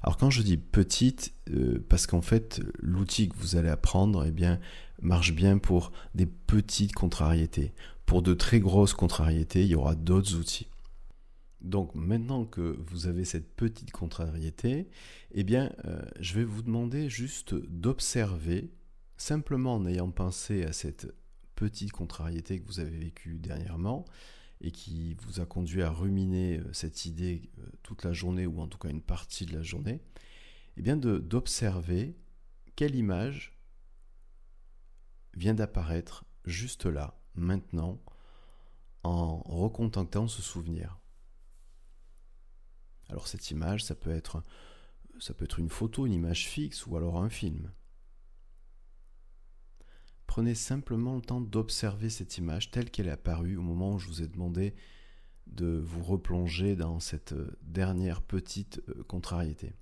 Alors 0.03 0.17
quand 0.17 0.29
je 0.29 0.43
dis 0.43 0.57
petite, 0.57 1.33
euh, 1.49 1.83
parce 1.89 2.05
qu'en 2.05 2.21
fait 2.21 2.61
l'outil 2.79 3.29
que 3.29 3.37
vous 3.37 3.55
allez 3.55 3.69
apprendre 3.69 4.23
eh 4.27 4.31
bien, 4.31 4.59
marche 5.01 5.33
bien 5.33 5.57
pour 5.57 5.91
des 6.13 6.27
petites 6.27 6.93
contrariétés. 6.93 7.73
Pour 8.05 8.21
de 8.21 8.35
très 8.35 8.59
grosses 8.59 8.93
contrariétés, 8.93 9.63
il 9.63 9.69
y 9.69 9.75
aura 9.75 9.95
d'autres 9.95 10.35
outils. 10.35 10.67
Donc 11.61 11.95
maintenant 11.95 12.45
que 12.45 12.77
vous 12.87 13.07
avez 13.07 13.25
cette 13.25 13.55
petite 13.55 13.91
contrariété, 13.91 14.87
eh 15.31 15.43
bien, 15.43 15.71
euh, 15.85 15.99
je 16.19 16.35
vais 16.35 16.43
vous 16.43 16.61
demander 16.61 17.09
juste 17.09 17.55
d'observer, 17.55 18.69
simplement 19.17 19.75
en 19.75 19.85
ayant 19.87 20.11
pensé 20.11 20.63
à 20.63 20.73
cette 20.73 21.11
petite 21.61 21.91
contrariété 21.91 22.59
que 22.59 22.65
vous 22.65 22.79
avez 22.79 22.97
vécue 22.97 23.37
dernièrement 23.37 24.05
et 24.61 24.71
qui 24.71 25.13
vous 25.21 25.41
a 25.41 25.45
conduit 25.45 25.83
à 25.83 25.91
ruminer 25.91 26.57
euh, 26.57 26.73
cette 26.73 27.05
idée 27.05 27.51
euh, 27.59 27.69
toute 27.83 28.03
la 28.03 28.13
journée 28.13 28.47
ou 28.47 28.59
en 28.61 28.67
tout 28.67 28.79
cas 28.79 28.89
une 28.89 29.03
partie 29.03 29.45
de 29.45 29.53
la 29.53 29.61
journée, 29.61 30.01
eh 30.77 30.81
bien 30.81 30.97
d'observer 30.97 32.17
quelle 32.75 32.95
image 32.95 33.59
vient 35.35 35.53
d'apparaître 35.53 36.25
juste 36.45 36.87
là, 36.87 37.21
maintenant, 37.35 38.01
en 39.03 39.37
recontactant 39.43 40.27
ce 40.27 40.41
souvenir. 40.41 40.99
Alors 43.09 43.27
cette 43.27 43.51
image, 43.51 43.83
ça 43.83 43.93
peut 43.93 44.09
être 44.09 44.41
ça 45.19 45.35
peut 45.35 45.45
être 45.45 45.59
une 45.59 45.69
photo, 45.69 46.07
une 46.07 46.13
image 46.13 46.47
fixe 46.47 46.87
ou 46.87 46.97
alors 46.97 47.21
un 47.21 47.29
film. 47.29 47.71
Prenez 50.31 50.55
simplement 50.55 51.15
le 51.15 51.21
temps 51.21 51.41
d'observer 51.41 52.09
cette 52.09 52.37
image 52.37 52.71
telle 52.71 52.89
qu'elle 52.89 53.09
est 53.09 53.11
apparue 53.11 53.57
au 53.57 53.61
moment 53.61 53.95
où 53.95 53.99
je 53.99 54.07
vous 54.07 54.21
ai 54.21 54.27
demandé 54.27 54.73
de 55.45 55.77
vous 55.85 56.01
replonger 56.01 56.77
dans 56.77 57.01
cette 57.01 57.35
dernière 57.63 58.21
petite 58.21 58.81
euh, 58.87 59.03
contrariété. 59.03 59.73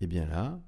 Et 0.00 0.08
bien 0.08 0.26
là, 0.26 0.60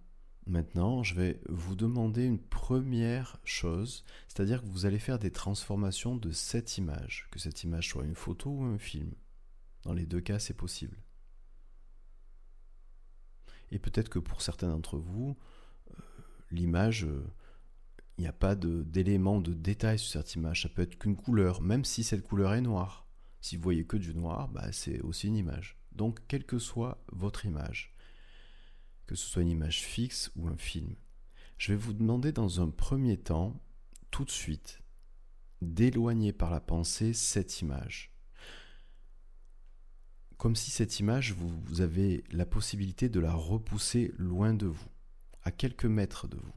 Maintenant, 0.46 1.02
je 1.02 1.16
vais 1.16 1.40
vous 1.48 1.74
demander 1.74 2.24
une 2.24 2.40
première 2.40 3.38
chose, 3.44 4.04
c'est-à-dire 4.28 4.62
que 4.62 4.68
vous 4.68 4.86
allez 4.86 4.98
faire 5.00 5.18
des 5.18 5.32
transformations 5.32 6.16
de 6.16 6.30
cette 6.30 6.78
image, 6.78 7.26
que 7.32 7.40
cette 7.40 7.64
image 7.64 7.88
soit 7.88 8.04
une 8.04 8.14
photo 8.14 8.50
ou 8.50 8.64
un 8.64 8.78
film. 8.78 9.12
Dans 9.82 9.92
les 9.92 10.06
deux 10.06 10.20
cas, 10.20 10.38
c'est 10.38 10.54
possible. 10.54 10.96
Et 13.70 13.78
peut-être 13.78 14.08
que 14.08 14.18
pour 14.18 14.42
certains 14.42 14.68
d'entre 14.68 14.98
vous, 14.98 15.36
euh, 15.90 15.94
l'image, 16.50 17.04
euh, 17.04 17.24
il 18.18 18.22
n'y 18.22 18.28
a 18.28 18.32
pas 18.32 18.54
d'éléments 18.54 19.40
de, 19.40 19.54
détail 19.54 19.98
sur 19.98 20.10
cette 20.10 20.34
image. 20.34 20.62
Ça 20.62 20.68
peut 20.68 20.82
être 20.82 20.98
qu'une 20.98 21.16
couleur, 21.16 21.62
même 21.62 21.84
si 21.84 22.04
cette 22.04 22.22
couleur 22.22 22.52
est 22.52 22.60
noire. 22.60 23.06
Si 23.40 23.56
vous 23.56 23.62
voyez 23.62 23.86
que 23.86 23.96
du 23.96 24.14
noir, 24.14 24.48
bah, 24.48 24.72
c'est 24.72 25.00
aussi 25.00 25.28
une 25.28 25.36
image. 25.36 25.78
Donc, 25.92 26.20
quelle 26.28 26.44
que 26.44 26.58
soit 26.58 27.02
votre 27.12 27.46
image, 27.46 27.94
que 29.06 29.14
ce 29.14 29.26
soit 29.26 29.42
une 29.42 29.48
image 29.48 29.82
fixe 29.82 30.30
ou 30.36 30.48
un 30.48 30.56
film. 30.56 30.94
Je 31.56 31.72
vais 31.72 31.78
vous 31.78 31.94
demander 31.94 32.32
dans 32.32 32.60
un 32.60 32.68
premier 32.68 33.16
temps, 33.16 33.62
tout 34.10 34.24
de 34.24 34.30
suite, 34.30 34.82
d'éloigner 35.62 36.32
par 36.32 36.50
la 36.50 36.60
pensée 36.60 37.12
cette 37.14 37.60
image. 37.62 38.12
Comme 40.40 40.56
si 40.56 40.70
cette 40.70 41.00
image, 41.00 41.34
vous, 41.34 41.82
avez 41.82 42.24
la 42.30 42.46
possibilité 42.46 43.10
de 43.10 43.20
la 43.20 43.34
repousser 43.34 44.14
loin 44.16 44.54
de 44.54 44.68
vous, 44.68 44.88
à 45.42 45.50
quelques 45.50 45.84
mètres 45.84 46.28
de 46.28 46.38
vous. 46.38 46.54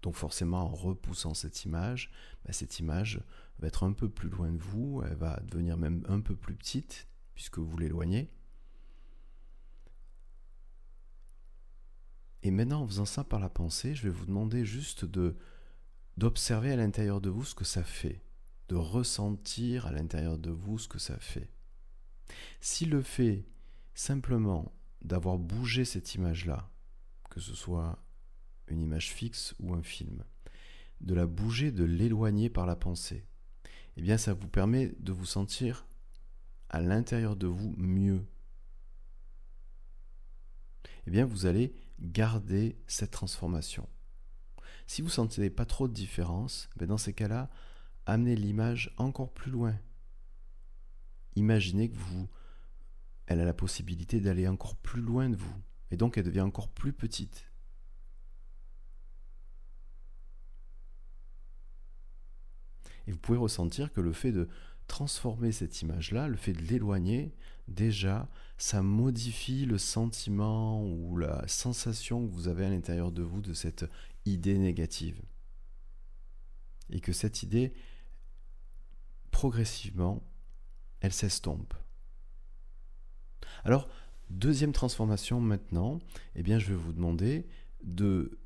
Donc 0.00 0.14
forcément, 0.14 0.62
en 0.62 0.68
repoussant 0.70 1.34
cette 1.34 1.66
image, 1.66 2.10
bah, 2.46 2.54
cette 2.54 2.78
image 2.78 3.22
va 3.58 3.68
être 3.68 3.84
un 3.84 3.92
peu 3.92 4.08
plus 4.08 4.30
loin 4.30 4.50
de 4.50 4.62
vous, 4.62 5.02
elle 5.04 5.14
va 5.14 5.40
devenir 5.40 5.76
même 5.76 6.02
un 6.08 6.20
peu 6.20 6.34
plus 6.34 6.54
petite, 6.54 7.06
puisque 7.34 7.58
vous 7.58 7.76
l'éloignez. 7.76 8.30
Et 12.42 12.50
maintenant, 12.50 12.80
en 12.80 12.86
faisant 12.86 13.04
ça 13.04 13.24
par 13.24 13.40
la 13.40 13.50
pensée, 13.50 13.94
je 13.94 14.04
vais 14.04 14.08
vous 14.08 14.24
demander 14.24 14.64
juste 14.64 15.04
de 15.04 15.36
d'observer 16.16 16.72
à 16.72 16.76
l'intérieur 16.76 17.20
de 17.20 17.28
vous 17.28 17.44
ce 17.44 17.54
que 17.54 17.64
ça 17.64 17.84
fait, 17.84 18.22
ressentir 18.74 19.86
à 19.86 19.92
l'intérieur 19.92 20.38
de 20.38 20.50
vous 20.50 20.78
ce 20.78 20.88
que 20.88 20.98
ça 20.98 21.18
fait. 21.18 21.50
Si 22.60 22.86
le 22.86 23.02
fait 23.02 23.44
simplement 23.94 24.72
d'avoir 25.02 25.38
bougé 25.38 25.84
cette 25.84 26.14
image-là, 26.14 26.70
que 27.30 27.40
ce 27.40 27.54
soit 27.54 27.98
une 28.68 28.80
image 28.80 29.12
fixe 29.12 29.54
ou 29.58 29.74
un 29.74 29.82
film, 29.82 30.24
de 31.00 31.14
la 31.14 31.26
bouger, 31.26 31.72
de 31.72 31.84
l'éloigner 31.84 32.48
par 32.48 32.66
la 32.66 32.76
pensée, 32.76 33.26
eh 33.96 34.02
bien 34.02 34.16
ça 34.16 34.34
vous 34.34 34.48
permet 34.48 34.94
de 35.00 35.12
vous 35.12 35.26
sentir 35.26 35.86
à 36.68 36.80
l'intérieur 36.80 37.36
de 37.36 37.46
vous 37.46 37.74
mieux. 37.76 38.24
Eh 41.06 41.10
bien 41.10 41.26
vous 41.26 41.46
allez 41.46 41.74
garder 42.00 42.76
cette 42.86 43.10
transformation. 43.10 43.88
Si 44.86 45.02
vous 45.02 45.08
ne 45.08 45.12
sentez 45.12 45.50
pas 45.50 45.66
trop 45.66 45.88
de 45.88 45.92
différence, 45.92 46.68
ben 46.76 46.86
dans 46.86 46.98
ces 46.98 47.12
cas-là, 47.12 47.50
amenez 48.06 48.36
l'image 48.36 48.92
encore 48.96 49.32
plus 49.32 49.50
loin. 49.50 49.74
Imaginez 51.36 51.90
que 51.90 51.96
vous, 51.96 52.28
elle 53.26 53.40
a 53.40 53.44
la 53.44 53.54
possibilité 53.54 54.20
d'aller 54.20 54.46
encore 54.48 54.76
plus 54.76 55.00
loin 55.00 55.30
de 55.30 55.36
vous, 55.36 55.62
et 55.90 55.96
donc 55.96 56.18
elle 56.18 56.24
devient 56.24 56.40
encore 56.40 56.68
plus 56.68 56.92
petite. 56.92 57.48
Et 63.06 63.12
vous 63.12 63.18
pouvez 63.18 63.38
ressentir 63.38 63.92
que 63.92 64.00
le 64.00 64.12
fait 64.12 64.32
de 64.32 64.48
transformer 64.86 65.52
cette 65.52 65.82
image-là, 65.82 66.28
le 66.28 66.36
fait 66.36 66.52
de 66.52 66.62
l'éloigner, 66.62 67.34
déjà, 67.68 68.28
ça 68.58 68.82
modifie 68.82 69.64
le 69.64 69.78
sentiment 69.78 70.84
ou 70.84 71.16
la 71.16 71.46
sensation 71.48 72.26
que 72.26 72.32
vous 72.32 72.48
avez 72.48 72.66
à 72.66 72.70
l'intérieur 72.70 73.10
de 73.10 73.22
vous 73.22 73.40
de 73.40 73.54
cette 73.54 73.84
idée 74.24 74.58
négative. 74.58 75.20
Et 76.90 77.00
que 77.00 77.12
cette 77.12 77.42
idée, 77.42 77.72
progressivement, 79.32 80.22
elle 81.00 81.12
s'estompe. 81.12 81.74
Alors, 83.64 83.88
deuxième 84.30 84.72
transformation 84.72 85.40
maintenant, 85.40 85.98
eh 86.36 86.44
bien, 86.44 86.60
je 86.60 86.68
vais 86.68 86.76
vous 86.76 86.92
demander 86.92 87.48
de 87.82 88.38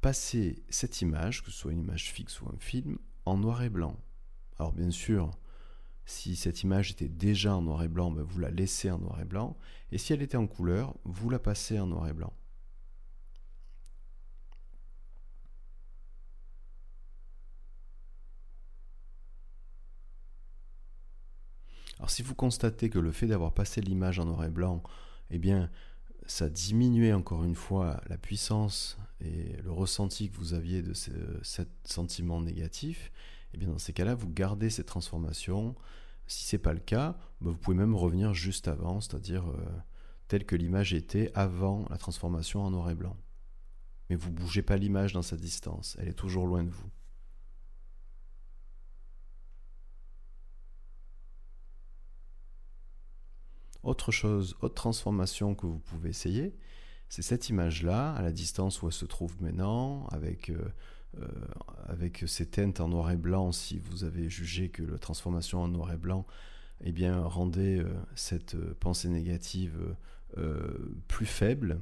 passer 0.00 0.62
cette 0.68 1.00
image, 1.00 1.42
que 1.42 1.50
ce 1.50 1.58
soit 1.58 1.72
une 1.72 1.80
image 1.80 2.12
fixe 2.12 2.40
ou 2.40 2.48
un 2.48 2.58
film, 2.58 2.98
en 3.24 3.38
noir 3.38 3.62
et 3.62 3.70
blanc. 3.70 3.96
Alors 4.58 4.72
bien 4.72 4.90
sûr, 4.90 5.30
si 6.04 6.36
cette 6.36 6.62
image 6.62 6.90
était 6.90 7.08
déjà 7.08 7.54
en 7.54 7.62
noir 7.62 7.82
et 7.82 7.88
blanc, 7.88 8.10
ben, 8.10 8.22
vous 8.22 8.40
la 8.40 8.50
laissez 8.50 8.90
en 8.90 8.98
noir 8.98 9.20
et 9.20 9.24
blanc. 9.24 9.56
Et 9.92 9.98
si 9.98 10.12
elle 10.12 10.22
était 10.22 10.36
en 10.36 10.46
couleur, 10.46 10.94
vous 11.04 11.30
la 11.30 11.38
passez 11.38 11.78
en 11.78 11.86
noir 11.86 12.08
et 12.08 12.12
blanc. 12.12 12.32
Alors 21.98 22.01
si 22.12 22.22
vous 22.22 22.34
constatez 22.34 22.90
que 22.90 22.98
le 22.98 23.10
fait 23.10 23.26
d'avoir 23.26 23.52
passé 23.52 23.80
l'image 23.80 24.18
en 24.18 24.26
noir 24.26 24.44
et 24.44 24.50
blanc, 24.50 24.82
eh 25.30 25.38
bien, 25.38 25.70
ça 26.26 26.50
diminuait 26.50 27.14
encore 27.14 27.42
une 27.42 27.54
fois 27.54 28.00
la 28.06 28.18
puissance 28.18 28.98
et 29.20 29.56
le 29.62 29.72
ressenti 29.72 30.30
que 30.30 30.36
vous 30.36 30.52
aviez 30.52 30.82
de 30.82 30.92
ce, 30.92 31.10
sentiment 31.84 32.40
négatif, 32.40 33.10
eh 33.54 33.58
bien 33.58 33.68
dans 33.68 33.78
ces 33.78 33.94
cas-là, 33.94 34.14
vous 34.14 34.28
gardez 34.28 34.68
cette 34.68 34.86
transformation. 34.86 35.74
Si 36.26 36.44
c'est 36.44 36.58
pas 36.58 36.74
le 36.74 36.80
cas, 36.80 37.16
bah, 37.40 37.50
vous 37.50 37.56
pouvez 37.56 37.76
même 37.76 37.94
revenir 37.94 38.34
juste 38.34 38.68
avant, 38.68 39.00
c'est-à-dire 39.00 39.48
euh, 39.48 39.64
tel 40.28 40.44
que 40.44 40.54
l'image 40.54 40.92
était 40.92 41.30
avant 41.34 41.86
la 41.88 41.96
transformation 41.96 42.62
en 42.62 42.70
noir 42.70 42.90
et 42.90 42.94
blanc. 42.94 43.16
mais 44.10 44.16
vous 44.16 44.30
bougez 44.30 44.62
pas 44.62 44.76
l'image 44.76 45.14
dans 45.14 45.22
sa 45.22 45.36
distance, 45.36 45.96
elle 45.98 46.08
est 46.08 46.12
toujours 46.12 46.46
loin 46.46 46.62
de 46.62 46.70
vous. 46.70 46.90
Autre 53.82 54.12
chose, 54.12 54.56
autre 54.60 54.74
transformation 54.74 55.54
que 55.54 55.66
vous 55.66 55.80
pouvez 55.80 56.10
essayer, 56.10 56.54
c'est 57.08 57.22
cette 57.22 57.48
image-là, 57.50 58.14
à 58.14 58.22
la 58.22 58.32
distance 58.32 58.80
où 58.80 58.86
elle 58.86 58.92
se 58.92 59.04
trouve 59.04 59.34
maintenant, 59.42 60.06
avec, 60.06 60.48
euh, 60.50 60.72
euh, 61.18 61.26
avec 61.84 62.24
ses 62.26 62.46
teintes 62.46 62.80
en 62.80 62.88
noir 62.88 63.10
et 63.10 63.18
blanc, 63.18 63.52
si 63.52 63.78
vous 63.78 64.04
avez 64.04 64.30
jugé 64.30 64.70
que 64.70 64.82
la 64.82 64.98
transformation 64.98 65.60
en 65.60 65.68
noir 65.68 65.92
et 65.92 65.98
blanc 65.98 66.26
eh 66.80 66.90
bien, 66.90 67.22
rendait 67.22 67.80
euh, 67.80 67.92
cette 68.14 68.56
pensée 68.74 69.08
négative 69.08 69.94
plus 71.08 71.26
faible, 71.26 71.78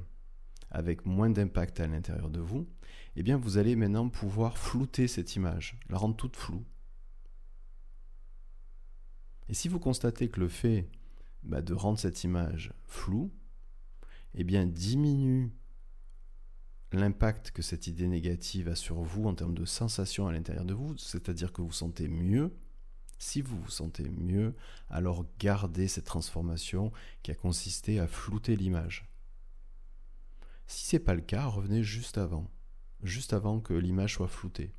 avec 0.73 1.07
moins 1.07 1.31
d'impact 1.31 1.79
à 1.79 1.87
l'intérieur 1.87 2.31
de 2.31 2.41
vous, 2.41 2.67
eh 3.15 3.23
bien, 3.23 3.37
vous 3.37 3.59
allez 3.59 3.77
maintenant 3.77 4.09
pouvoir 4.09 4.59
flouter 4.59 5.07
cette 5.07 5.37
image, 5.37 5.79
la 5.89 5.99
rendre 5.99 6.17
toute 6.17 6.35
floue. 6.35 6.65
Et 9.49 9.55
si 9.55 9.69
vous 9.69 9.79
constatez 9.79 10.29
que 10.29 10.41
le 10.41 10.49
fait 10.49 10.89
bah, 11.43 11.63
de 11.63 11.75
rendre 11.75 11.99
cette 11.99 12.25
image 12.25 12.73
floue, 12.85 13.33
eh 14.35 14.45
bien, 14.45 14.67
diminue 14.67 15.53
l'impact 16.93 17.51
que 17.53 17.63
cette 17.63 17.87
idée 17.87 18.09
négative 18.09 18.69
a 18.69 18.75
sur 18.75 19.01
vous 19.01 19.25
en 19.25 19.35
termes 19.35 19.55
de 19.55 19.65
sensation 19.65 20.27
à 20.27 20.33
l'intérieur 20.33 20.65
de 20.65 20.75
vous, 20.75 20.97
c'est-à-dire 20.97 21.53
que 21.53 21.63
vous 21.63 21.73
sentez 21.73 22.09
mieux. 22.09 22.53
Si 23.19 23.43
vous 23.43 23.61
vous 23.61 23.71
sentez 23.71 24.09
mieux, 24.09 24.55
alors 24.89 25.27
gardez 25.39 25.89
cette 25.89 26.07
transformation 26.07 26.91
qui 27.23 27.31
a 27.31 27.35
consisté 27.35 28.01
à 28.01 28.07
flouter 28.07 28.57
l'image. 28.57 29.07
Si 30.67 30.87
ce 30.87 30.97
n'est 30.97 31.01
pas 31.01 31.15
le 31.15 31.21
cas, 31.21 31.47
revenez 31.47 31.83
juste 31.83 32.17
avant, 32.17 32.51
juste 33.03 33.33
avant 33.33 33.61
que 33.61 33.75
l'image 33.75 34.15
soit 34.15 34.29
floutée. 34.29 34.73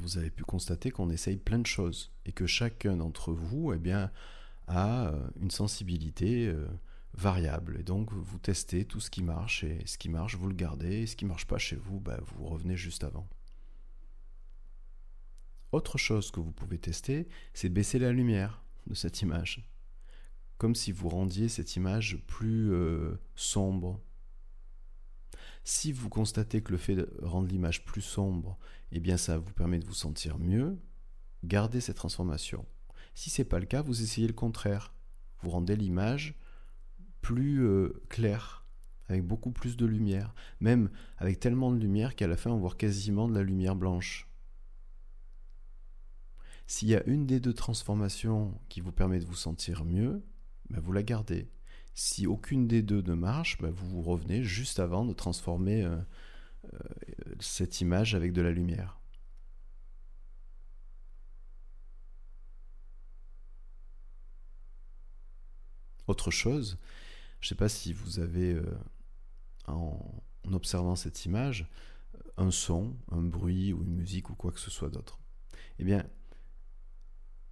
Vous 0.00 0.18
avez 0.18 0.30
pu 0.30 0.44
constater 0.44 0.90
qu'on 0.90 1.10
essaye 1.10 1.36
plein 1.36 1.58
de 1.58 1.66
choses 1.66 2.12
et 2.24 2.32
que 2.32 2.46
chacun 2.46 2.96
d'entre 2.96 3.32
vous 3.32 3.72
eh 3.72 3.78
bien, 3.78 4.10
a 4.66 5.08
euh, 5.08 5.28
une 5.40 5.50
sensibilité 5.50 6.48
euh, 6.48 6.66
variable. 7.14 7.76
Et 7.78 7.82
donc 7.82 8.12
vous 8.12 8.38
testez 8.38 8.84
tout 8.84 9.00
ce 9.00 9.10
qui 9.10 9.22
marche 9.22 9.64
et 9.64 9.80
ce 9.86 9.98
qui 9.98 10.08
marche, 10.08 10.36
vous 10.36 10.48
le 10.48 10.54
gardez. 10.54 11.02
Et 11.02 11.06
ce 11.06 11.16
qui 11.16 11.24
ne 11.24 11.30
marche 11.30 11.46
pas 11.46 11.58
chez 11.58 11.76
vous, 11.76 12.00
bah, 12.00 12.18
vous 12.26 12.46
revenez 12.46 12.76
juste 12.76 13.04
avant. 13.04 13.28
Autre 15.72 15.98
chose 15.98 16.30
que 16.30 16.40
vous 16.40 16.52
pouvez 16.52 16.78
tester, 16.78 17.28
c'est 17.52 17.68
baisser 17.68 17.98
la 17.98 18.12
lumière 18.12 18.62
de 18.86 18.94
cette 18.94 19.20
image. 19.22 19.68
Comme 20.58 20.74
si 20.74 20.92
vous 20.92 21.08
rendiez 21.08 21.48
cette 21.48 21.76
image 21.76 22.18
plus 22.26 22.72
euh, 22.72 23.20
sombre, 23.34 24.00
si 25.64 25.92
vous 25.92 26.08
constatez 26.08 26.62
que 26.62 26.72
le 26.72 26.78
fait 26.78 26.94
de 26.94 27.08
rendre 27.22 27.48
l'image 27.48 27.84
plus 27.84 28.02
sombre, 28.02 28.58
eh 28.92 29.00
bien 29.00 29.16
ça 29.16 29.38
vous 29.38 29.52
permet 29.52 29.78
de 29.78 29.86
vous 29.86 29.94
sentir 29.94 30.38
mieux, 30.38 30.78
gardez 31.44 31.80
cette 31.80 31.96
transformation. 31.96 32.64
Si 33.14 33.30
ce 33.30 33.42
n'est 33.42 33.48
pas 33.48 33.58
le 33.58 33.66
cas, 33.66 33.82
vous 33.82 34.02
essayez 34.02 34.26
le 34.26 34.32
contraire. 34.32 34.94
Vous 35.40 35.50
rendez 35.50 35.76
l'image 35.76 36.34
plus 37.20 37.64
euh, 37.64 38.02
claire, 38.08 38.64
avec 39.08 39.24
beaucoup 39.24 39.50
plus 39.50 39.76
de 39.76 39.86
lumière, 39.86 40.34
même 40.60 40.90
avec 41.18 41.40
tellement 41.40 41.72
de 41.72 41.78
lumière 41.78 42.14
qu'à 42.14 42.26
la 42.26 42.36
fin 42.36 42.50
on 42.50 42.58
voit 42.58 42.74
quasiment 42.74 43.28
de 43.28 43.34
la 43.34 43.42
lumière 43.42 43.74
blanche. 43.74 44.28
S'il 46.68 46.88
y 46.88 46.94
a 46.96 47.04
une 47.06 47.26
des 47.26 47.40
deux 47.40 47.52
transformations 47.52 48.58
qui 48.68 48.80
vous 48.80 48.92
permet 48.92 49.20
de 49.20 49.24
vous 49.24 49.34
sentir 49.34 49.84
mieux, 49.84 50.22
ben 50.70 50.80
vous 50.80 50.92
la 50.92 51.02
gardez. 51.02 51.48
Si 51.96 52.26
aucune 52.26 52.68
des 52.68 52.82
deux 52.82 53.00
ne 53.00 53.14
marche, 53.14 53.56
bah, 53.58 53.70
vous 53.72 54.02
revenez 54.02 54.42
juste 54.42 54.80
avant 54.80 55.06
de 55.06 55.14
transformer 55.14 55.82
euh, 55.82 55.96
euh, 56.74 56.78
cette 57.40 57.80
image 57.80 58.14
avec 58.14 58.34
de 58.34 58.42
la 58.42 58.50
lumière. 58.52 59.00
Autre 66.06 66.30
chose, 66.30 66.76
je 67.40 67.46
ne 67.46 67.48
sais 67.48 67.54
pas 67.54 67.70
si 67.70 67.94
vous 67.94 68.18
avez, 68.18 68.52
euh, 68.52 68.78
en, 69.66 69.98
observant 70.52 70.96
cette 70.96 71.24
image, 71.24 71.66
un 72.36 72.50
son, 72.50 72.94
un 73.10 73.22
bruit 73.22 73.72
ou 73.72 73.82
une 73.82 73.94
musique 73.94 74.28
ou 74.28 74.34
quoi 74.34 74.52
que 74.52 74.60
ce 74.60 74.70
soit 74.70 74.90
d'autre. 74.90 75.18
Eh 75.78 75.84
bien, 75.84 76.04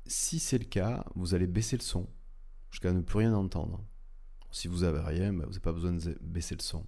si 0.04 0.38
c'est 0.38 0.58
le 0.58 0.66
cas, 0.66 1.06
vous 1.14 1.34
allez 1.34 1.46
baisser 1.46 1.78
le 1.78 1.82
son 1.82 2.06
jusqu'à 2.70 2.92
ne 2.92 3.00
plus 3.00 3.20
rien 3.20 3.32
entendre. 3.32 3.82
Si 4.54 4.68
vous 4.68 4.84
avez 4.84 5.00
rien, 5.00 5.32
bah, 5.32 5.46
vous 5.46 5.50
n'avez 5.50 5.60
pas 5.60 5.72
besoin 5.72 5.90
de 5.90 6.16
baisser 6.20 6.54
le 6.54 6.62
son. 6.62 6.86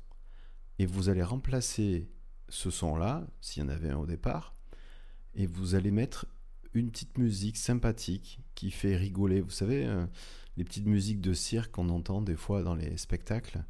Et 0.79 0.87
vous 0.87 1.09
allez 1.09 1.25
remplacer 1.25 2.09
ce 2.49 2.71
son-là, 2.71 3.27
s'il 3.41 3.61
y 3.61 3.67
en 3.67 3.69
avait 3.69 3.91
un 3.91 3.97
au 3.97 4.07
départ, 4.07 4.55
et 5.35 5.49
vous 5.49 5.75
allez 5.75 5.91
mettre 5.91 6.27
une 6.75 6.93
petite 6.93 7.19
musique 7.19 7.57
sympathique 7.57 8.39
qui 8.55 8.71
fait 8.71 8.97
rigoler. 8.97 9.41
Vous 9.41 9.51
savez, 9.51 9.85
euh, 9.85 10.07
les 10.57 10.63
petites 10.63 10.87
musiques 10.87 11.21
de 11.21 11.33
cirque 11.35 11.73
qu'on 11.73 11.89
entend 11.89 12.23
des 12.23 12.37
fois 12.37 12.63
dans 12.63 12.77
les 12.77 12.97
spectacles, 12.99 13.65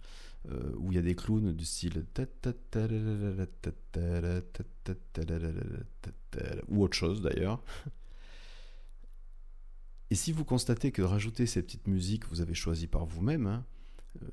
euh, 0.50 0.74
où 0.76 0.92
il 0.92 0.96
y 0.96 0.98
a 0.98 1.02
des 1.02 1.14
clowns 1.14 1.54
du 1.54 1.64
style 1.64 2.04
ou 6.68 6.82
autre 6.82 6.96
chose 6.96 7.22
d'ailleurs. 7.22 7.64
Et 10.11 10.14
si 10.14 10.32
vous 10.32 10.44
constatez 10.44 10.92
que 10.92 11.00
rajouter 11.00 11.46
ces 11.46 11.62
petites 11.62 11.87
musiques, 11.87 12.28
vous 12.28 12.42
avez 12.42 12.54
choisi 12.54 12.87
par 12.88 13.06
vous-même, 13.06 13.46
hein, 13.46 13.64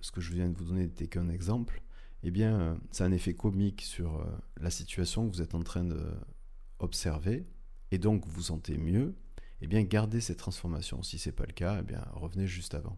ce 0.01 0.11
que 0.11 0.21
je 0.21 0.33
viens 0.33 0.49
de 0.49 0.57
vous 0.57 0.65
donner 0.65 0.83
n'était 0.83 1.07
qu'un 1.07 1.29
exemple, 1.29 1.81
eh 2.23 2.31
bien, 2.31 2.59
euh, 2.59 2.75
ça 2.91 3.03
a 3.03 3.07
un 3.07 3.11
effet 3.11 3.33
comique 3.33 3.81
sur 3.81 4.21
euh, 4.21 4.25
la 4.59 4.69
situation 4.69 5.27
que 5.27 5.35
vous 5.35 5.41
êtes 5.41 5.55
en 5.55 5.63
train 5.63 5.83
d'observer, 5.83 7.45
et 7.91 7.97
donc 7.97 8.25
vous 8.27 8.43
sentez 8.43 8.77
mieux, 8.77 9.15
eh 9.61 9.67
bien, 9.67 9.83
gardez 9.83 10.21
cette 10.21 10.37
transformation. 10.37 11.03
Si 11.03 11.17
ce 11.17 11.29
n'est 11.29 11.35
pas 11.35 11.45
le 11.45 11.53
cas, 11.53 11.77
eh 11.79 11.83
bien, 11.83 12.05
revenez 12.13 12.47
juste 12.47 12.73
avant. 12.73 12.97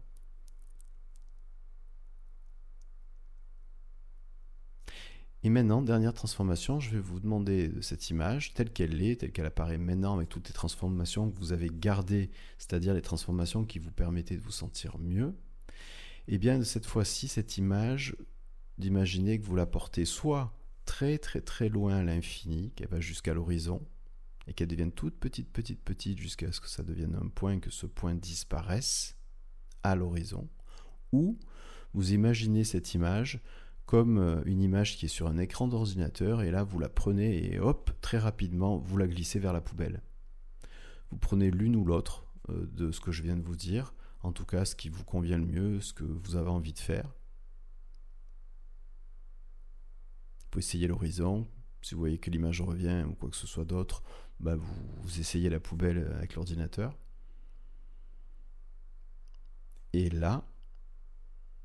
Et 5.42 5.48
maintenant, 5.48 5.80
dernière 5.80 6.12
transformation, 6.12 6.80
je 6.80 6.90
vais 6.90 6.98
vous 6.98 7.20
demander 7.20 7.68
de 7.68 7.80
cette 7.80 8.10
image, 8.10 8.52
telle 8.54 8.72
qu'elle 8.72 9.00
est, 9.00 9.20
telle 9.20 9.30
qu'elle 9.30 9.46
apparaît 9.46 9.78
maintenant, 9.78 10.16
avec 10.16 10.28
toutes 10.28 10.48
les 10.48 10.54
transformations 10.54 11.30
que 11.30 11.38
vous 11.38 11.52
avez 11.52 11.70
gardées, 11.72 12.30
c'est-à-dire 12.58 12.94
les 12.94 13.02
transformations 13.02 13.64
qui 13.64 13.78
vous 13.78 13.92
permettaient 13.92 14.36
de 14.36 14.42
vous 14.42 14.50
sentir 14.50 14.98
mieux, 14.98 15.36
eh 16.28 16.38
bien 16.38 16.62
cette 16.62 16.86
fois-ci, 16.86 17.28
cette 17.28 17.58
image, 17.58 18.16
d'imaginer 18.78 19.38
que 19.38 19.46
vous 19.46 19.56
la 19.56 19.66
portez 19.66 20.04
soit 20.04 20.52
très 20.84 21.18
très 21.18 21.40
très 21.40 21.68
loin 21.68 21.96
à 21.96 22.02
l'infini, 22.02 22.72
qu'elle 22.76 22.88
va 22.88 23.00
jusqu'à 23.00 23.34
l'horizon, 23.34 23.82
et 24.46 24.52
qu'elle 24.52 24.68
devienne 24.68 24.92
toute 24.92 25.18
petite, 25.18 25.50
petite, 25.50 25.82
petite, 25.82 26.18
jusqu'à 26.18 26.52
ce 26.52 26.60
que 26.60 26.68
ça 26.68 26.82
devienne 26.82 27.18
un 27.20 27.28
point, 27.28 27.58
que 27.58 27.70
ce 27.70 27.86
point 27.86 28.14
disparaisse 28.14 29.16
à 29.82 29.96
l'horizon, 29.96 30.48
ou 31.12 31.38
vous 31.94 32.12
imaginez 32.12 32.64
cette 32.64 32.94
image 32.94 33.40
comme 33.86 34.18
euh, 34.18 34.42
une 34.44 34.60
image 34.60 34.96
qui 34.96 35.06
est 35.06 35.08
sur 35.08 35.28
un 35.28 35.38
écran 35.38 35.68
d'ordinateur, 35.68 36.42
et 36.42 36.50
là 36.50 36.64
vous 36.64 36.78
la 36.78 36.88
prenez 36.88 37.52
et 37.52 37.60
hop, 37.60 37.92
très 38.00 38.18
rapidement, 38.18 38.78
vous 38.78 38.96
la 38.96 39.06
glissez 39.06 39.38
vers 39.38 39.52
la 39.52 39.60
poubelle. 39.60 40.02
Vous 41.10 41.18
prenez 41.18 41.50
l'une 41.52 41.76
ou 41.76 41.84
l'autre 41.84 42.26
euh, 42.50 42.66
de 42.72 42.90
ce 42.90 43.00
que 43.00 43.12
je 43.12 43.22
viens 43.22 43.36
de 43.36 43.44
vous 43.44 43.56
dire, 43.56 43.94
en 44.22 44.32
tout 44.32 44.44
cas 44.44 44.64
ce 44.64 44.74
qui 44.74 44.88
vous 44.88 45.04
convient 45.04 45.38
le 45.38 45.46
mieux, 45.46 45.80
ce 45.80 45.92
que 45.92 46.04
vous 46.04 46.36
avez 46.36 46.50
envie 46.50 46.72
de 46.72 46.78
faire. 46.78 47.06
Vous 50.40 50.46
pouvez 50.50 50.64
essayer 50.64 50.86
l'horizon, 50.86 51.46
si 51.82 51.94
vous 51.94 52.00
voyez 52.00 52.18
que 52.18 52.30
l'image 52.30 52.60
revient 52.60 53.04
ou 53.08 53.14
quoi 53.14 53.30
que 53.30 53.36
ce 53.36 53.46
soit 53.46 53.64
d'autre, 53.64 54.02
bah 54.40 54.56
vous, 54.56 55.20
essayez 55.20 55.48
la 55.48 55.60
poubelle 55.60 56.10
avec 56.16 56.34
l'ordinateur. 56.34 56.98
Et 59.92 60.10
là, 60.10 60.44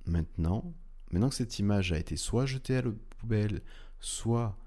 maintenant, 0.06 0.74
maintenant 1.12 1.30
que 1.30 1.36
cette 1.36 1.58
image 1.60 1.92
a 1.92 1.98
été 1.98 2.16
soit 2.18 2.46
jetée 2.46 2.78
à 2.78 2.82
la 2.84 2.92
poubelle, 3.18 3.62
soit 4.00 4.58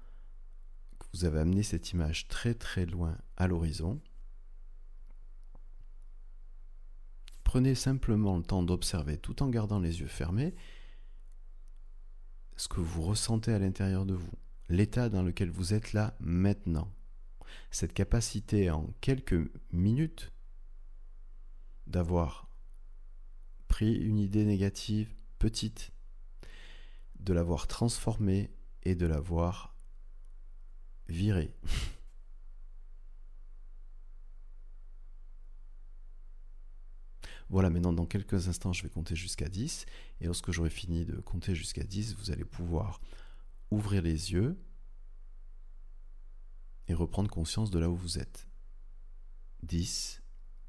que 0.99 1.05
vous 1.13 1.25
avez 1.25 1.39
amené 1.39 1.63
cette 1.63 1.91
image 1.91 2.27
très 2.27 2.53
très 2.53 2.85
loin 2.85 3.17
à 3.37 3.47
l'horizon, 3.47 4.01
Prenez 7.55 7.73
simplement 7.73 8.35
le 8.35 8.43
temps 8.43 8.63
d'observer 8.63 9.17
tout 9.17 9.41
en 9.41 9.47
gardant 9.47 9.79
les 9.79 10.01
yeux 10.01 10.07
fermés 10.07 10.53
ce 12.57 12.67
que 12.67 12.81
vous 12.81 13.01
ressentez 13.01 13.53
à 13.53 13.59
l'intérieur 13.59 14.05
de 14.05 14.13
vous, 14.13 14.33
l'état 14.67 15.07
dans 15.07 15.23
lequel 15.23 15.51
vous 15.51 15.73
êtes 15.73 15.93
là 15.93 16.17
maintenant. 16.19 16.91
Cette 17.71 17.93
capacité 17.93 18.69
en 18.71 18.89
quelques 18.99 19.49
minutes 19.71 20.33
d'avoir 21.87 22.49
pris 23.69 23.95
une 23.95 24.19
idée 24.19 24.43
négative 24.43 25.15
petite, 25.39 25.93
de 27.21 27.31
l'avoir 27.31 27.67
transformée 27.67 28.51
et 28.83 28.95
de 28.95 29.05
l'avoir 29.05 29.77
virée. 31.07 31.55
Voilà, 37.49 37.69
maintenant 37.69 37.93
dans 37.93 38.05
quelques 38.05 38.47
instants, 38.47 38.73
je 38.73 38.83
vais 38.83 38.89
compter 38.89 39.15
jusqu'à 39.15 39.47
10. 39.47 39.85
Et 40.21 40.25
lorsque 40.25 40.51
j'aurai 40.51 40.69
fini 40.69 41.05
de 41.05 41.17
compter 41.17 41.55
jusqu'à 41.55 41.83
10, 41.83 42.15
vous 42.15 42.31
allez 42.31 42.45
pouvoir 42.45 42.99
ouvrir 43.71 44.01
les 44.01 44.31
yeux 44.33 44.57
et 46.87 46.93
reprendre 46.93 47.29
conscience 47.29 47.71
de 47.71 47.79
là 47.79 47.89
où 47.89 47.95
vous 47.95 48.19
êtes. 48.19 48.47
10, 49.63 50.21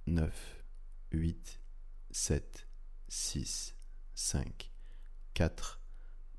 9, 0.06 0.64
8, 1.12 1.60
7, 2.10 2.68
6, 3.08 3.74
5, 4.14 4.72
4, 5.34 5.80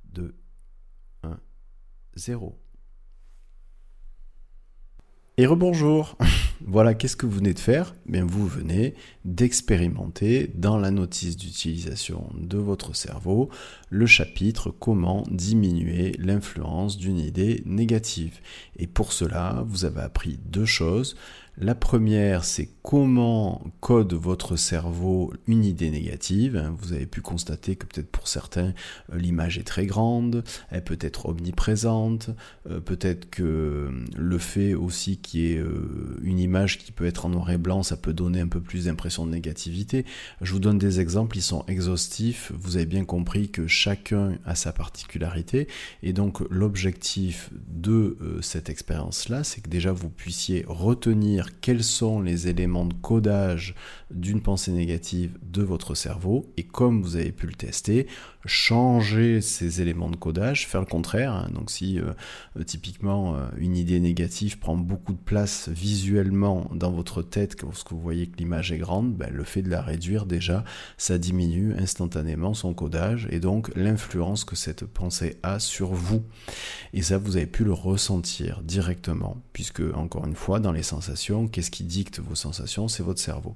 2, 0.05 0.35
1, 1.23 1.39
0. 2.15 2.59
Et 5.39 5.45
rebonjour 5.45 6.17
Voilà, 6.65 6.95
qu'est-ce 6.95 7.15
que 7.15 7.27
vous 7.27 7.37
venez 7.37 7.53
de 7.53 7.59
faire? 7.59 7.93
Bien, 8.07 8.25
vous 8.25 8.47
venez 8.47 8.95
d'expérimenter 9.23 10.49
dans 10.55 10.79
la 10.79 10.89
notice 10.89 11.37
d'utilisation 11.37 12.31
de 12.33 12.57
votre 12.57 12.95
cerveau 12.95 13.49
le 13.91 14.07
chapitre 14.07 14.71
Comment 14.71 15.23
diminuer 15.29 16.13
l'influence 16.17 16.97
d'une 16.97 17.19
idée 17.19 17.61
négative. 17.67 18.39
Et 18.77 18.87
pour 18.87 19.13
cela, 19.13 19.63
vous 19.67 19.85
avez 19.85 20.01
appris 20.01 20.39
deux 20.47 20.65
choses. 20.65 21.15
La 21.59 21.73
première, 21.73 22.43
c'est 22.43 22.69
comment 22.83 23.63
code 23.79 24.13
votre 24.13 24.57
cerveau 24.57 25.33
une 25.47 25.65
idée 25.65 25.89
négative. 25.89 26.71
Vous 26.77 26.93
avez 26.93 27.07
pu 27.07 27.21
constater 27.21 27.75
que 27.75 27.87
peut-être 27.87 28.11
pour 28.11 28.27
certains, 28.27 28.75
euh, 29.11 29.17
l'image 29.17 29.57
est 29.57 29.63
très 29.63 29.87
grande, 29.87 30.43
elle 30.69 30.83
peut 30.83 30.99
être 31.01 31.25
omniprésente, 31.25 32.29
euh, 32.69 32.79
peut-être 32.79 33.31
que 33.31 33.41
euh, 33.41 34.05
le 34.15 34.37
fait 34.37 34.75
aussi 34.75 35.17
qu'il 35.17 35.39
y 35.39 35.53
ait 35.53 35.63
une 36.21 36.37
image 36.37 36.77
qui 36.77 36.91
peut 36.91 37.07
être 37.07 37.25
en 37.25 37.29
noir 37.29 37.49
et 37.49 37.57
blanc, 37.57 37.81
ça 37.81 37.97
peut 37.97 38.13
donner 38.13 38.39
un 38.39 38.47
peu 38.47 38.61
plus 38.61 38.85
d'impression 38.85 39.25
de 39.25 39.31
négativité. 39.31 40.05
Je 40.41 40.53
vous 40.53 40.59
donne 40.59 40.77
des 40.77 40.99
exemples, 40.99 41.37
ils 41.37 41.41
sont 41.41 41.65
exhaustifs. 41.67 42.51
Vous 42.55 42.77
avez 42.77 42.85
bien 42.85 43.03
compris 43.03 43.49
que 43.49 43.65
chacun 43.65 44.37
a 44.45 44.53
sa 44.53 44.73
particularité. 44.73 45.67
Et 46.03 46.13
donc 46.13 46.41
l'objectif 46.51 47.49
de 47.67 48.15
cette 48.41 48.69
expérience-là, 48.69 49.43
c'est 49.43 49.61
que 49.61 49.69
déjà 49.69 49.91
vous 49.91 50.09
puissiez 50.09 50.63
retenir 50.67 51.46
quels 51.61 51.83
sont 51.83 52.21
les 52.21 52.47
éléments 52.47 52.85
de 52.85 52.93
codage 52.93 53.75
d'une 54.11 54.41
pensée 54.41 54.71
négative 54.71 55.37
de 55.43 55.63
votre 55.63 55.95
cerveau 55.95 56.45
et 56.55 56.63
comme 56.63 57.01
vous 57.01 57.15
avez 57.15 57.31
pu 57.31 57.47
le 57.47 57.53
tester, 57.53 58.07
changer 58.45 59.41
ces 59.41 59.81
éléments 59.81 60.09
de 60.09 60.15
codage, 60.15 60.67
faire 60.67 60.79
le 60.79 60.87
contraire. 60.87 61.33
Hein. 61.33 61.49
Donc 61.53 61.69
si 61.69 61.99
euh, 61.99 62.13
euh, 62.57 62.63
typiquement 62.63 63.35
euh, 63.35 63.47
une 63.57 63.75
idée 63.75 63.99
négative 63.99 64.59
prend 64.59 64.77
beaucoup 64.77 65.13
de 65.13 65.17
place 65.17 65.67
visuellement 65.69 66.69
dans 66.73 66.91
votre 66.91 67.21
tête 67.21 67.61
lorsque 67.61 67.91
vous 67.91 67.99
voyez 67.99 68.27
que 68.27 68.37
l'image 68.37 68.71
est 68.71 68.77
grande, 68.77 69.13
ben, 69.13 69.29
le 69.31 69.43
fait 69.43 69.61
de 69.61 69.69
la 69.69 69.81
réduire 69.81 70.25
déjà, 70.25 70.63
ça 70.97 71.17
diminue 71.17 71.73
instantanément 71.77 72.53
son 72.53 72.73
codage 72.73 73.27
et 73.31 73.39
donc 73.39 73.69
l'influence 73.75 74.45
que 74.45 74.55
cette 74.55 74.85
pensée 74.85 75.37
a 75.43 75.59
sur 75.59 75.93
vous. 75.93 76.23
Et 76.93 77.01
ça, 77.01 77.17
vous 77.17 77.37
avez 77.37 77.47
pu 77.47 77.63
le 77.63 77.73
ressentir 77.73 78.61
directement, 78.63 79.37
puisque 79.53 79.81
encore 79.93 80.25
une 80.25 80.35
fois, 80.35 80.59
dans 80.59 80.71
les 80.71 80.83
sensations, 80.83 81.47
qu'est-ce 81.47 81.71
qui 81.71 81.83
dicte 81.83 82.19
vos 82.19 82.35
sensations? 82.35 82.87
C'est 82.87 83.03
votre 83.03 83.19
cerveau. 83.19 83.55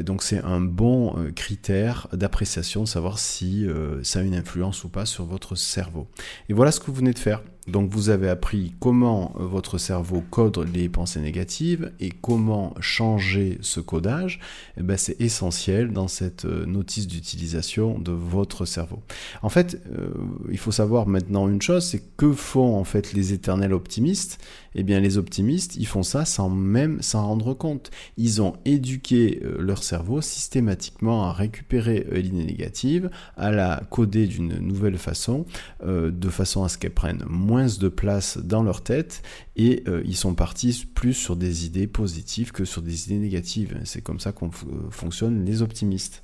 Donc 0.00 0.22
c'est 0.22 0.42
un 0.42 0.60
bon 0.60 1.16
critère 1.34 2.08
d'appréciation 2.12 2.86
savoir 2.86 3.18
si 3.18 3.66
ça 4.02 4.20
a 4.20 4.22
une 4.22 4.34
influence 4.34 4.84
ou 4.84 4.88
pas 4.88 5.06
sur 5.06 5.24
votre 5.24 5.54
cerveau. 5.54 6.08
Et 6.48 6.52
voilà 6.52 6.72
ce 6.72 6.80
que 6.80 6.86
vous 6.86 6.94
venez 6.94 7.12
de 7.12 7.18
faire. 7.18 7.42
Donc 7.68 7.90
vous 7.90 8.10
avez 8.10 8.28
appris 8.28 8.74
comment 8.80 9.36
euh, 9.38 9.44
votre 9.44 9.78
cerveau 9.78 10.22
code 10.30 10.58
les 10.74 10.88
pensées 10.88 11.20
négatives 11.20 11.92
et 12.00 12.10
comment 12.10 12.74
changer 12.80 13.58
ce 13.60 13.78
codage. 13.78 14.40
Eh 14.78 14.82
ben, 14.82 14.96
c'est 14.96 15.20
essentiel 15.20 15.92
dans 15.92 16.08
cette 16.08 16.44
euh, 16.44 16.66
notice 16.66 17.06
d'utilisation 17.06 18.00
de 18.00 18.10
votre 18.10 18.64
cerveau. 18.64 19.00
En 19.42 19.48
fait, 19.48 19.80
euh, 19.96 20.12
il 20.50 20.58
faut 20.58 20.72
savoir 20.72 21.06
maintenant 21.06 21.48
une 21.48 21.62
chose, 21.62 21.84
c'est 21.84 22.02
que 22.16 22.32
font 22.32 22.76
en 22.76 22.84
fait 22.84 23.12
les 23.12 23.32
éternels 23.32 23.72
optimistes 23.72 24.44
Eh 24.74 24.82
bien 24.82 25.00
les 25.00 25.18
optimistes, 25.18 25.76
ils 25.76 25.86
font 25.86 26.02
ça 26.02 26.24
sans 26.24 26.48
même 26.48 27.02
s'en 27.02 27.26
rendre 27.26 27.54
compte. 27.54 27.90
Ils 28.16 28.40
ont 28.42 28.54
éduqué 28.64 29.40
leur 29.58 29.82
cerveau 29.82 30.20
systématiquement 30.20 31.24
à 31.24 31.32
récupérer 31.32 32.06
l'idée 32.12 32.44
négative, 32.44 33.10
à 33.36 33.50
la 33.50 33.82
coder 33.90 34.26
d'une 34.26 34.58
nouvelle 34.58 34.98
façon, 34.98 35.44
de 35.84 36.28
façon 36.28 36.64
à 36.64 36.68
ce 36.68 36.78
qu'elle 36.78 36.92
prenne 36.92 37.24
moins 37.28 37.66
de 37.66 37.88
place 37.88 38.38
dans 38.38 38.62
leur 38.62 38.82
tête 38.82 39.22
et 39.56 39.84
euh, 39.88 40.02
ils 40.04 40.16
sont 40.16 40.34
partis 40.34 40.86
plus 40.94 41.14
sur 41.14 41.36
des 41.36 41.66
idées 41.66 41.86
positives 41.86 42.52
que 42.52 42.64
sur 42.64 42.82
des 42.82 43.06
idées 43.06 43.18
négatives. 43.18 43.78
C'est 43.84 44.02
comme 44.02 44.20
ça 44.20 44.32
qu'on 44.32 44.50
fonctionne 44.90 45.44
les 45.44 45.62
optimistes. 45.62 46.22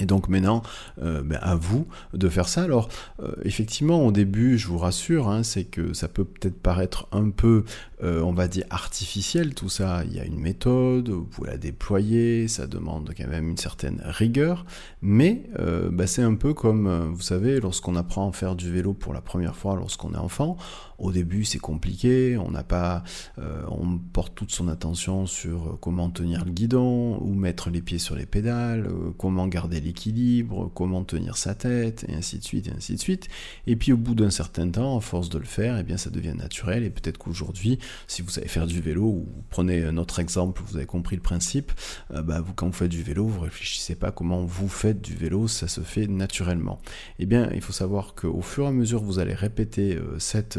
Et 0.00 0.06
donc 0.06 0.28
maintenant, 0.28 0.62
euh, 1.02 1.22
à 1.40 1.54
vous 1.54 1.86
de 2.14 2.28
faire 2.28 2.48
ça. 2.48 2.62
Alors 2.62 2.88
euh, 3.22 3.32
effectivement, 3.44 4.04
au 4.06 4.12
début, 4.12 4.58
je 4.58 4.66
vous 4.66 4.78
rassure, 4.78 5.28
hein, 5.28 5.42
c'est 5.42 5.64
que 5.64 5.92
ça 5.92 6.08
peut 6.08 6.24
peut-être 6.24 6.60
paraître 6.60 7.06
un 7.12 7.30
peu, 7.30 7.64
euh, 8.02 8.22
on 8.22 8.32
va 8.32 8.48
dire, 8.48 8.64
artificiel 8.70 9.54
tout 9.54 9.68
ça. 9.68 10.02
Il 10.04 10.14
y 10.14 10.20
a 10.20 10.24
une 10.24 10.38
méthode, 10.38 11.10
vous 11.10 11.24
pouvez 11.24 11.50
la 11.50 11.58
déployer, 11.58 12.48
ça 12.48 12.66
demande 12.66 13.12
quand 13.16 13.28
même 13.28 13.48
une 13.48 13.56
certaine 13.56 14.00
rigueur, 14.04 14.64
mais 15.02 15.44
ben, 15.56 16.06
c'est 16.06 16.22
un 16.22 16.34
peu 16.34 16.54
comme, 16.54 17.10
vous 17.12 17.20
savez, 17.20 17.60
lorsqu'on 17.60 17.96
apprend 17.96 18.28
à 18.28 18.32
faire 18.32 18.54
du 18.54 18.70
vélo 18.70 18.94
pour 18.94 19.12
la 19.12 19.20
première 19.20 19.56
fois 19.56 19.76
lorsqu'on 19.76 20.14
est 20.14 20.18
enfant, 20.18 20.56
au 21.00 21.12
début, 21.12 21.44
c'est 21.44 21.58
compliqué, 21.58 22.36
on 22.36 22.50
n'a 22.50 22.62
pas, 22.62 23.02
euh, 23.38 23.62
on 23.68 23.96
porte 23.96 24.34
toute 24.34 24.52
son 24.52 24.68
attention 24.68 25.24
sur 25.24 25.78
comment 25.80 26.10
tenir 26.10 26.44
le 26.44 26.50
guidon, 26.50 27.18
ou 27.22 27.32
mettre 27.32 27.70
les 27.70 27.80
pieds 27.80 27.98
sur 27.98 28.14
les 28.14 28.26
pédales, 28.26 28.86
euh, 28.86 29.10
comment 29.16 29.48
garder 29.48 29.80
l'équilibre, 29.80 30.70
comment 30.74 31.02
tenir 31.02 31.38
sa 31.38 31.54
tête, 31.54 32.04
et 32.08 32.14
ainsi 32.14 32.38
de 32.38 32.44
suite, 32.44 32.68
et 32.68 32.72
ainsi 32.76 32.94
de 32.94 33.00
suite. 33.00 33.28
Et 33.66 33.76
puis 33.76 33.92
au 33.92 33.96
bout 33.96 34.14
d'un 34.14 34.30
certain 34.30 34.68
temps, 34.68 34.98
à 34.98 35.00
force 35.00 35.30
de 35.30 35.38
le 35.38 35.46
faire, 35.46 35.78
eh 35.78 35.82
bien 35.82 35.96
ça 35.96 36.10
devient 36.10 36.34
naturel. 36.36 36.84
Et 36.84 36.90
peut-être 36.90 37.16
qu'aujourd'hui, 37.16 37.78
si 38.06 38.22
vous 38.22 38.30
savez 38.30 38.48
faire 38.48 38.66
du 38.66 38.80
vélo, 38.80 39.04
ou 39.04 39.28
prenez 39.50 39.84
un 39.84 39.96
autre 39.96 40.18
exemple, 40.18 40.62
vous 40.66 40.76
avez 40.76 40.86
compris 40.86 41.16
le 41.16 41.22
principe, 41.22 41.72
euh, 42.12 42.22
bah, 42.22 42.40
vous 42.40 42.52
quand 42.54 42.66
vous 42.66 42.72
faites 42.72 42.90
du 42.90 43.02
vélo, 43.02 43.26
vous 43.26 43.40
réfléchissez 43.40 43.94
pas 43.94 44.10
comment 44.10 44.44
vous 44.44 44.68
faites 44.68 45.00
du 45.00 45.14
vélo, 45.14 45.48
ça 45.48 45.68
se 45.68 45.80
fait 45.80 46.06
naturellement. 46.06 46.80
Eh 47.18 47.26
bien, 47.26 47.50
il 47.54 47.60
faut 47.60 47.72
savoir 47.72 48.14
qu'au 48.14 48.42
fur 48.42 48.64
et 48.64 48.68
à 48.68 48.72
mesure 48.72 49.00
que 49.00 49.06
vous 49.06 49.18
allez 49.18 49.34
répéter 49.34 49.98
cette 50.18 50.58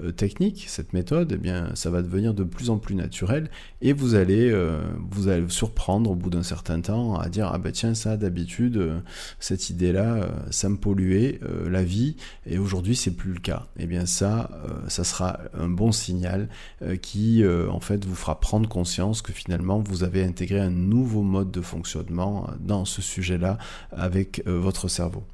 euh, 0.00 0.12
technique, 0.12 0.66
cette 0.68 0.92
méthode, 0.92 1.32
eh 1.32 1.36
bien, 1.36 1.74
ça 1.74 1.90
va 1.90 2.02
devenir 2.02 2.34
de 2.34 2.44
plus 2.44 2.70
en 2.70 2.78
plus 2.78 2.94
naturel 2.94 3.50
et 3.80 3.92
vous 3.92 4.14
allez 4.14 4.50
euh, 4.50 4.80
vous 5.10 5.28
allez 5.28 5.48
surprendre 5.48 6.10
au 6.10 6.14
bout 6.14 6.30
d'un 6.30 6.42
certain 6.42 6.80
temps 6.80 7.16
à 7.18 7.28
dire 7.28 7.50
ah 7.52 7.58
ben 7.58 7.72
tiens 7.72 7.94
ça 7.94 8.16
d'habitude 8.16 8.76
euh, 8.76 9.00
cette 9.40 9.70
idée 9.70 9.92
là 9.92 10.28
ça 10.50 10.68
me 10.68 10.76
polluait 10.76 11.40
la 11.68 11.82
vie 11.82 12.16
et 12.46 12.58
aujourd'hui 12.58 12.96
c'est 12.96 13.12
plus 13.12 13.32
le 13.32 13.40
cas. 13.40 13.66
Eh 13.78 13.86
bien 13.86 14.06
ça 14.06 14.50
ça 14.88 15.04
sera 15.04 15.40
un 15.54 15.68
bon 15.68 15.92
signal 15.92 16.48
qui 17.02 17.44
en 17.70 17.80
fait 17.80 18.04
vous 18.04 18.14
fera 18.14 18.38
prendre 18.40 18.68
conscience 18.68 19.22
que 19.22 19.32
finalement 19.32 19.78
vous 19.78 20.04
avez 20.04 20.22
intégré 20.24 20.60
un 20.60 20.70
nouveau 20.70 21.22
mode 21.22 21.50
de 21.50 21.60
fonctionnement 21.60 22.48
dans 22.60 22.84
ce 22.84 23.02
sujet 23.02 23.38
là 23.38 23.58
avec 23.92 24.42
votre 24.46 24.88
cerveau. 24.88 25.24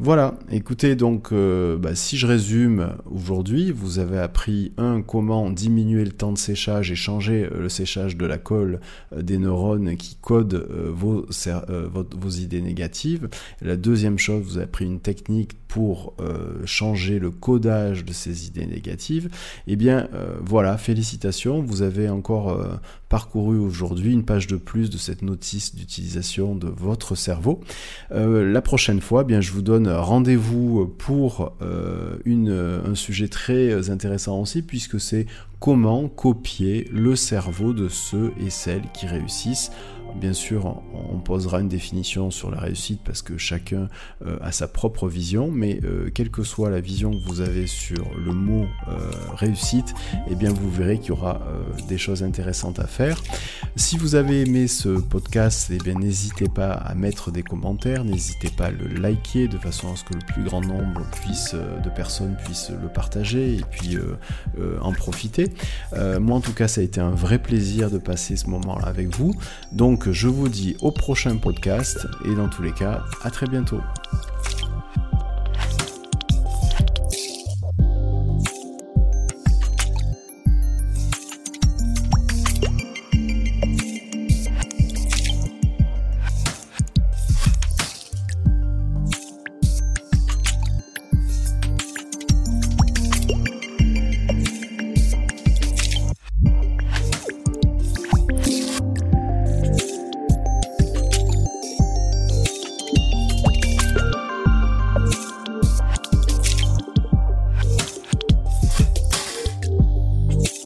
Voilà, 0.00 0.34
écoutez, 0.50 0.96
donc 0.96 1.30
euh, 1.30 1.78
bah, 1.78 1.94
si 1.94 2.16
je 2.16 2.26
résume 2.26 2.96
aujourd'hui, 3.08 3.70
vous 3.70 4.00
avez 4.00 4.18
appris 4.18 4.72
un 4.76 5.02
comment 5.02 5.50
diminuer 5.50 6.04
le 6.04 6.10
temps 6.10 6.32
de 6.32 6.38
séchage 6.38 6.90
et 6.90 6.96
changer 6.96 7.44
euh, 7.44 7.60
le 7.60 7.68
séchage 7.68 8.16
de 8.16 8.26
la 8.26 8.36
colle 8.36 8.80
euh, 9.12 9.22
des 9.22 9.38
neurones 9.38 9.96
qui 9.96 10.16
codent 10.20 10.66
vos, 10.92 11.24
idées 12.28 12.60
négatives. 12.60 13.28
La 13.62 13.76
deuxième 13.76 14.18
chose, 14.18 14.42
vous 14.42 14.56
avez 14.56 14.64
appris 14.64 14.84
une 14.84 14.98
technique 14.98 15.52
pour 15.74 16.14
changer 16.66 17.18
le 17.18 17.32
codage 17.32 18.04
de 18.04 18.12
ces 18.12 18.46
idées 18.46 18.66
négatives. 18.66 19.28
Eh 19.66 19.74
bien 19.74 20.08
voilà, 20.40 20.78
félicitations, 20.78 21.60
vous 21.60 21.82
avez 21.82 22.08
encore 22.08 22.56
parcouru 23.08 23.58
aujourd'hui 23.58 24.12
une 24.12 24.24
page 24.24 24.46
de 24.46 24.56
plus 24.56 24.88
de 24.88 24.98
cette 24.98 25.22
notice 25.22 25.74
d'utilisation 25.74 26.54
de 26.54 26.68
votre 26.68 27.16
cerveau. 27.16 27.58
la 28.10 28.62
prochaine 28.62 29.00
fois, 29.00 29.22
eh 29.22 29.24
bien 29.24 29.40
je 29.40 29.50
vous 29.50 29.62
donne 29.62 29.88
rendez-vous 29.88 30.86
pour 30.86 31.56
euh, 31.60 32.18
une, 32.24 32.50
un 32.50 32.94
sujet 32.94 33.26
très 33.26 33.90
intéressant 33.90 34.40
aussi, 34.40 34.62
puisque 34.62 35.00
c'est 35.00 35.26
comment 35.60 36.08
copier 36.08 36.88
le 36.92 37.16
cerveau 37.16 37.72
de 37.72 37.88
ceux 37.88 38.32
et 38.38 38.50
celles 38.50 38.84
qui 38.92 39.06
réussissent 39.06 39.72
Bien 40.14 40.32
sûr, 40.32 40.80
on 40.94 41.18
posera 41.18 41.60
une 41.60 41.68
définition 41.68 42.30
sur 42.30 42.50
la 42.50 42.60
réussite 42.60 43.00
parce 43.04 43.22
que 43.22 43.36
chacun 43.36 43.88
euh, 44.24 44.36
a 44.40 44.52
sa 44.52 44.68
propre 44.68 45.08
vision, 45.08 45.50
mais 45.50 45.80
euh, 45.84 46.10
quelle 46.14 46.30
que 46.30 46.42
soit 46.42 46.70
la 46.70 46.80
vision 46.80 47.10
que 47.10 47.24
vous 47.24 47.40
avez 47.40 47.66
sur 47.66 48.04
le 48.16 48.32
mot 48.32 48.66
euh, 48.88 49.10
réussite, 49.34 49.94
eh 50.30 50.34
bien 50.34 50.52
vous 50.52 50.70
verrez 50.70 50.98
qu'il 50.98 51.08
y 51.08 51.12
aura 51.12 51.40
des 51.88 51.98
choses 51.98 52.22
intéressantes 52.22 52.78
à 52.78 52.86
faire. 52.86 53.20
Si 53.76 53.96
vous 53.96 54.14
avez 54.14 54.42
aimé 54.42 54.68
ce 54.68 54.88
podcast, 54.88 55.70
eh 55.72 55.78
bien 55.78 55.94
n'hésitez 55.94 56.48
pas 56.48 56.72
à 56.72 56.94
mettre 56.94 57.30
des 57.30 57.42
commentaires, 57.42 58.04
n'hésitez 58.04 58.50
pas 58.50 58.66
à 58.66 58.70
le 58.70 58.86
liker 58.86 59.48
de 59.48 59.58
façon 59.58 59.92
à 59.92 59.96
ce 59.96 60.04
que 60.04 60.14
le 60.14 60.20
plus 60.32 60.44
grand 60.44 60.60
nombre 60.60 61.02
de 61.52 61.88
personnes 61.90 62.36
puissent 62.44 62.70
le 62.70 62.88
partager 62.88 63.56
et 63.56 63.62
puis 63.70 63.98
en 64.80 64.92
profiter. 64.92 65.50
moi 66.20 66.36
en 66.36 66.40
tout 66.40 66.52
cas, 66.52 66.68
ça 66.68 66.80
a 66.80 66.84
été 66.84 67.00
un 67.00 67.10
vrai 67.10 67.38
plaisir 67.38 67.90
de 67.90 67.98
passer 67.98 68.36
ce 68.36 68.48
moment-là 68.48 68.86
avec 68.86 69.14
vous. 69.14 69.34
Donc 70.04 70.12
je 70.12 70.28
vous 70.28 70.50
dis 70.50 70.76
au 70.82 70.90
prochain 70.90 71.38
podcast 71.38 72.06
et 72.26 72.34
dans 72.34 72.48
tous 72.48 72.60
les 72.60 72.72
cas, 72.72 73.04
à 73.22 73.30
très 73.30 73.46
bientôt. 73.46 73.80